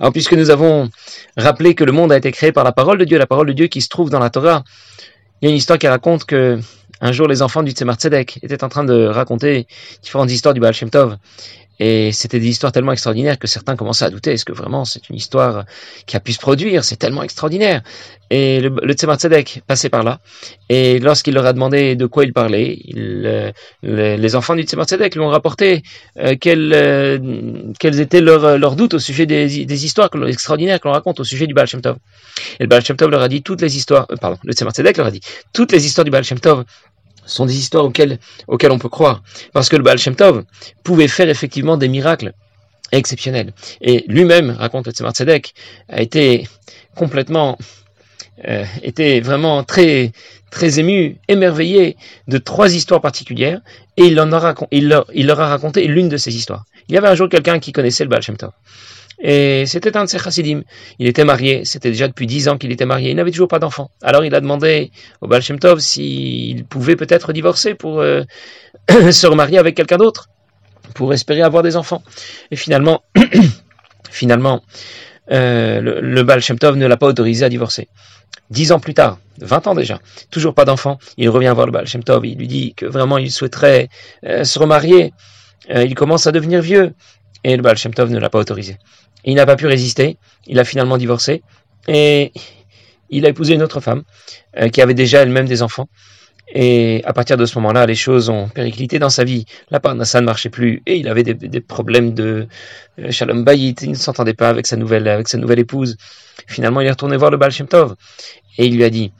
Alors, 0.00 0.12
puisque 0.12 0.34
nous 0.34 0.50
avons 0.50 0.88
rappelé 1.36 1.74
que 1.74 1.84
le 1.84 1.92
monde 1.92 2.12
a 2.12 2.16
été 2.16 2.30
créé 2.30 2.52
par 2.52 2.64
la 2.64 2.72
parole 2.72 2.98
de 2.98 3.04
Dieu, 3.04 3.18
la 3.18 3.26
parole 3.26 3.46
de 3.48 3.52
Dieu 3.52 3.66
qui 3.66 3.80
se 3.80 3.88
trouve 3.88 4.10
dans 4.10 4.20
la 4.20 4.30
Torah, 4.30 4.64
Il 5.40 5.46
y 5.46 5.48
a 5.48 5.50
une 5.50 5.56
histoire 5.56 5.78
qui 5.78 5.88
raconte 5.88 6.24
que 6.24 6.58
un 7.00 7.12
jour 7.12 7.28
les 7.28 7.42
enfants 7.42 7.62
du 7.62 7.70
Tzemar 7.72 7.96
Tzedek 7.96 8.40
étaient 8.42 8.64
en 8.64 8.68
train 8.68 8.84
de 8.84 9.06
raconter 9.06 9.66
différentes 10.02 10.30
histoires 10.30 10.54
du 10.54 10.60
Baal 10.60 10.74
Shem 10.74 10.90
Tov. 10.90 11.16
Et 11.80 12.12
c'était 12.12 12.40
des 12.40 12.48
histoires 12.48 12.72
tellement 12.72 12.92
extraordinaires 12.92 13.38
que 13.38 13.46
certains 13.46 13.76
commençaient 13.76 14.04
à 14.04 14.10
douter, 14.10 14.32
est-ce 14.32 14.44
que 14.44 14.52
vraiment 14.52 14.84
c'est 14.84 15.08
une 15.08 15.16
histoire 15.16 15.64
qui 16.06 16.16
a 16.16 16.20
pu 16.20 16.32
se 16.32 16.38
produire? 16.38 16.84
C'est 16.84 16.96
tellement 16.96 17.22
extraordinaire. 17.22 17.82
Et 18.30 18.60
le, 18.60 18.74
le 18.82 18.92
Tzemar 18.92 19.16
Tzedek 19.16 19.62
passait 19.66 19.88
par 19.88 20.02
là, 20.02 20.20
et 20.68 20.98
lorsqu'il 20.98 21.32
leur 21.32 21.46
a 21.46 21.54
demandé 21.54 21.96
de 21.96 22.04
quoi 22.04 22.24
il 22.24 22.34
parlait, 22.34 22.78
il, 22.84 23.52
les 23.82 24.36
enfants 24.36 24.54
du 24.54 24.64
Tzemar 24.64 24.86
Tzedek 24.86 25.14
lui 25.14 25.22
ont 25.22 25.28
rapporté 25.28 25.82
euh, 26.18 26.34
quels, 26.38 26.72
euh, 26.74 27.18
quels, 27.78 28.00
étaient 28.00 28.20
leurs, 28.20 28.58
leurs, 28.58 28.76
doutes 28.76 28.94
au 28.94 28.98
sujet 28.98 29.24
des, 29.24 29.64
des 29.64 29.84
histoires 29.84 30.10
extraordinaires 30.26 30.78
que 30.78 30.88
l'on 30.88 30.94
raconte 30.94 31.20
au 31.20 31.24
sujet 31.24 31.46
du 31.46 31.54
Baal 31.54 31.68
Shem 31.68 31.80
Tov. 31.80 31.96
Et 32.60 32.64
le 32.64 32.68
Baal 32.68 32.84
Shem 32.84 32.96
Tov 32.96 33.10
leur 33.10 33.22
a 33.22 33.28
dit 33.28 33.42
toutes 33.42 33.62
les 33.62 33.76
histoires, 33.76 34.06
euh, 34.10 34.16
pardon, 34.16 34.36
le 34.44 34.52
Tzemar 34.52 34.74
Tzedek 34.74 34.98
leur 34.98 35.06
a 35.06 35.10
dit 35.10 35.20
toutes 35.54 35.72
les 35.72 35.86
histoires 35.86 36.04
du 36.04 36.10
Baal 36.10 36.24
Shem 36.24 36.38
Tov 36.38 36.64
sont 37.28 37.46
des 37.46 37.56
histoires 37.56 37.84
auxquelles, 37.84 38.18
on 38.48 38.78
peut 38.78 38.88
croire. 38.88 39.22
Parce 39.52 39.68
que 39.68 39.76
le 39.76 39.82
Baal 39.82 39.98
pouvait 40.82 41.08
faire 41.08 41.28
effectivement 41.28 41.76
des 41.76 41.88
miracles 41.88 42.32
exceptionnels. 42.92 43.52
Et 43.80 44.04
lui-même, 44.08 44.50
raconte 44.50 44.86
le 44.86 44.92
Tzemar 44.92 45.12
a 45.88 46.00
été 46.00 46.48
complètement, 46.94 47.58
euh, 48.46 48.64
était 48.82 49.20
vraiment 49.20 49.62
très, 49.62 50.12
ému, 50.78 51.18
émerveillé 51.28 51.96
de 52.26 52.38
trois 52.38 52.74
histoires 52.74 53.00
particulières, 53.00 53.60
et 53.96 54.06
il, 54.06 54.14
leur, 54.14 55.40
a 55.40 55.48
raconté 55.48 55.86
l'une 55.86 56.08
de 56.08 56.16
ces 56.16 56.34
histoires. 56.34 56.64
Il 56.88 56.94
y 56.94 56.98
avait 56.98 57.08
un 57.08 57.14
jour 57.14 57.28
quelqu'un 57.28 57.58
qui 57.58 57.72
connaissait 57.72 58.04
le 58.04 58.10
Baal. 58.10 58.22
Et 59.20 59.66
c'était 59.66 59.96
un 59.96 60.04
de 60.04 60.08
ses 60.08 60.18
chassidim. 60.18 60.62
Il 60.98 61.08
était 61.08 61.24
marié, 61.24 61.64
c'était 61.64 61.90
déjà 61.90 62.06
depuis 62.06 62.26
dix 62.26 62.48
ans 62.48 62.56
qu'il 62.56 62.70
était 62.70 62.86
marié, 62.86 63.10
il 63.10 63.16
n'avait 63.16 63.32
toujours 63.32 63.48
pas 63.48 63.58
d'enfant. 63.58 63.90
Alors 64.02 64.24
il 64.24 64.34
a 64.34 64.40
demandé 64.40 64.92
au 65.20 65.26
Baal 65.26 65.42
s'il 65.42 66.64
pouvait 66.64 66.96
peut-être 66.96 67.32
divorcer 67.32 67.74
pour 67.74 68.00
euh, 68.00 68.22
se 69.10 69.26
remarier 69.26 69.58
avec 69.58 69.76
quelqu'un 69.76 69.96
d'autre, 69.96 70.28
pour 70.94 71.12
espérer 71.12 71.42
avoir 71.42 71.64
des 71.64 71.76
enfants. 71.76 72.02
Et 72.52 72.56
finalement, 72.56 73.02
finalement, 74.10 74.62
euh, 75.32 75.80
le, 75.80 76.00
le 76.00 76.76
ne 76.76 76.86
l'a 76.86 76.96
pas 76.96 77.06
autorisé 77.06 77.44
à 77.44 77.48
divorcer. 77.48 77.88
Dix 78.50 78.72
ans 78.72 78.78
plus 78.78 78.94
tard, 78.94 79.18
vingt 79.40 79.66
ans 79.66 79.74
déjà, 79.74 79.98
toujours 80.30 80.54
pas 80.54 80.64
d'enfant, 80.64 80.98
il 81.16 81.28
revient 81.28 81.52
voir 81.54 81.66
le 81.66 81.72
Baal 81.72 81.86
Shem 81.86 82.04
Tov, 82.04 82.24
il 82.24 82.38
lui 82.38 82.46
dit 82.46 82.72
que 82.74 82.86
vraiment 82.86 83.18
il 83.18 83.30
souhaiterait 83.30 83.88
euh, 84.24 84.44
se 84.44 84.58
remarier. 84.58 85.12
il 85.68 85.94
commence 85.94 86.26
à 86.26 86.32
devenir 86.32 86.62
vieux 86.62 86.94
et 87.44 87.56
le 87.56 87.62
Baal 87.62 87.76
Shem 87.76 87.92
Tov 87.92 88.10
ne 88.10 88.18
l'a 88.18 88.30
pas 88.30 88.38
autorisé. 88.38 88.78
Il 89.28 89.34
n'a 89.34 89.44
pas 89.44 89.56
pu 89.56 89.66
résister, 89.66 90.16
il 90.46 90.58
a 90.58 90.64
finalement 90.64 90.96
divorcé, 90.96 91.42
et 91.86 92.32
il 93.10 93.26
a 93.26 93.28
épousé 93.28 93.54
une 93.54 93.62
autre 93.62 93.80
femme, 93.80 94.02
euh, 94.56 94.70
qui 94.70 94.80
avait 94.80 94.94
déjà 94.94 95.20
elle-même 95.20 95.46
des 95.46 95.60
enfants. 95.60 95.86
Et 96.54 97.02
à 97.04 97.12
partir 97.12 97.36
de 97.36 97.44
ce 97.44 97.58
moment-là, 97.58 97.84
les 97.84 97.94
choses 97.94 98.30
ont 98.30 98.48
périclité 98.48 98.98
dans 98.98 99.10
sa 99.10 99.24
vie. 99.24 99.44
La 99.70 99.80
parnassa 99.80 100.22
ne 100.22 100.24
marchait 100.24 100.48
plus 100.48 100.82
et 100.86 100.96
il 100.96 101.06
avait 101.08 101.22
des, 101.22 101.60
problèmes 101.60 102.14
de 102.14 102.48
euh, 102.98 103.10
shalom 103.10 103.44
bayit. 103.44 103.74
Il 103.82 103.90
ne 103.90 103.94
s'entendait 103.96 104.32
pas 104.32 104.48
avec 104.48 104.66
sa 104.66 104.76
nouvelle 104.76 105.06
avec 105.08 105.28
sa 105.28 105.36
nouvelle 105.36 105.58
épouse. 105.58 105.98
Finalement, 106.46 106.80
il 106.80 106.86
est 106.86 106.90
retourné 106.90 107.18
voir 107.18 107.30
le 107.30 107.36
Baal 107.36 107.52
et 107.52 108.66
il 108.66 108.76
lui 108.76 108.84
a 108.84 108.88
dit 108.88 109.12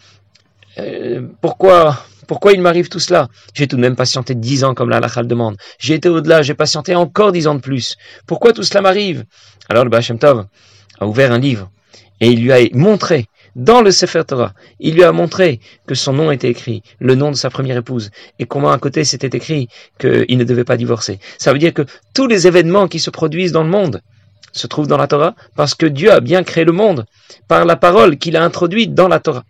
euh, 0.79 1.21
pourquoi 1.43 2.03
pourquoi 2.29 2.53
il 2.53 2.61
m'arrive 2.61 2.89
tout 2.89 3.01
cela? 3.01 3.29
J'ai 3.55 3.67
tout 3.67 3.75
de 3.77 3.81
même 3.81 3.97
patienté 3.97 4.37
dix 4.37 4.63
ans 4.63 4.75
comme 4.75 4.91
la 4.91 4.99
halakha 4.99 5.25
demande. 5.25 5.57
J'ai 5.81 5.95
été 5.95 6.09
au-delà, 6.09 6.43
j'ai 6.43 6.55
patienté 6.55 6.95
encore 6.95 7.33
dix 7.33 7.49
ans 7.49 7.57
de 7.57 7.61
plus. 7.61 7.97
Pourquoi 8.27 8.53
tout 8.53 8.63
cela 8.63 8.83
m'arrive? 8.83 9.25
Alors 9.69 9.83
le 9.83 9.91
Bachem 9.91 10.19
Tov 10.19 10.47
a 11.01 11.07
ouvert 11.07 11.33
un 11.33 11.39
livre 11.39 11.71
et 12.21 12.29
il 12.29 12.43
lui 12.43 12.53
a 12.53 12.61
montré 12.73 13.27
dans 13.57 13.83
le 13.83 13.91
Sefer 13.91 14.23
Torah, 14.25 14.53
il 14.79 14.95
lui 14.95 15.03
a 15.03 15.11
montré 15.11 15.59
que 15.87 15.97
son 15.97 16.13
nom 16.13 16.31
était 16.31 16.49
écrit, 16.49 16.83
le 17.01 17.17
nom 17.17 17.31
de 17.33 17.37
sa 17.37 17.51
première 17.51 17.77
épouse, 17.77 18.11
et 18.39 18.47
comment 18.47 18.71
à 18.71 18.79
côté 18.79 19.05
c'était 19.05 19.37
écrit 19.37 19.69
qu'il 19.99 20.39
ne 20.39 20.45
devait 20.45 20.65
pas 20.65 20.77
divorcer. 20.77 21.19
Ça 21.39 21.53
veut 21.53 21.59
dire 21.59 21.75
que 21.75 21.85
tous 22.15 22.29
les 22.29 22.47
événements 22.47 22.87
qui 22.87 23.01
se 23.01 23.11
produisent 23.11 23.51
dans 23.51 23.65
le 23.65 23.71
monde 23.71 24.01
se 24.53 24.69
trouvent 24.69 24.87
dans 24.87 24.97
la 24.97 25.09
Torah 25.09 25.35
parce 25.57 25.75
que 25.75 25.87
Dieu 25.87 26.13
a 26.13 26.21
bien 26.21 26.45
créé 26.45 26.65
le 26.65 26.73
monde 26.73 27.05
par 27.49 27.65
la 27.65 27.75
parole 27.75 28.17
qu'il 28.17 28.37
a 28.37 28.45
introduite 28.45 28.95
dans 28.95 29.09
la 29.09 29.19
Torah. 29.19 29.45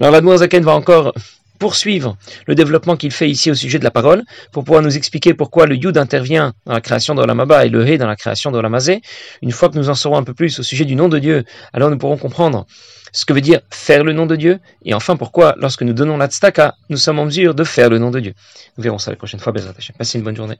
Alors 0.00 0.12
la 0.12 0.36
Zaken 0.36 0.62
va 0.62 0.74
encore 0.74 1.12
poursuivre 1.56 2.16
le 2.46 2.54
développement 2.54 2.96
qu'il 2.96 3.10
fait 3.10 3.28
ici 3.28 3.50
au 3.50 3.54
sujet 3.54 3.78
de 3.78 3.84
la 3.84 3.90
parole, 3.90 4.22
pour 4.52 4.64
pouvoir 4.64 4.82
nous 4.82 4.96
expliquer 4.96 5.34
pourquoi 5.34 5.66
le 5.66 5.76
Yud 5.76 5.96
intervient 5.96 6.52
dans 6.66 6.72
la 6.72 6.80
création 6.80 7.14
de 7.14 7.24
l'Amaba 7.24 7.66
et 7.66 7.68
le 7.68 7.86
He 7.86 7.98
dans 7.98 8.06
la 8.06 8.16
création 8.16 8.50
de 8.50 8.58
l'Amazé. 8.58 9.00
Une 9.42 9.52
fois 9.52 9.68
que 9.68 9.76
nous 9.76 9.88
en 9.88 9.94
saurons 9.94 10.16
un 10.16 10.24
peu 10.24 10.34
plus 10.34 10.58
au 10.58 10.62
sujet 10.62 10.84
du 10.84 10.96
nom 10.96 11.08
de 11.08 11.18
Dieu, 11.18 11.44
alors 11.72 11.90
nous 11.90 11.98
pourrons 11.98 12.16
comprendre 12.16 12.66
ce 13.12 13.24
que 13.24 13.32
veut 13.32 13.40
dire 13.40 13.60
faire 13.70 14.04
le 14.04 14.12
nom 14.12 14.26
de 14.26 14.36
Dieu, 14.36 14.58
et 14.84 14.92
enfin 14.92 15.16
pourquoi, 15.16 15.54
lorsque 15.58 15.82
nous 15.82 15.94
donnons 15.94 16.18
la 16.18 16.26
tztaka, 16.26 16.74
nous 16.90 16.98
sommes 16.98 17.18
en 17.18 17.24
mesure 17.24 17.54
de 17.54 17.64
faire 17.64 17.88
le 17.88 17.98
nom 17.98 18.10
de 18.10 18.20
Dieu. 18.20 18.34
Nous 18.76 18.84
verrons 18.84 18.98
ça 18.98 19.10
la 19.10 19.16
prochaine 19.16 19.40
fois, 19.40 19.52
Bezrat 19.52 19.72
Passez 19.96 20.18
une 20.18 20.24
bonne 20.24 20.36
journée. 20.36 20.58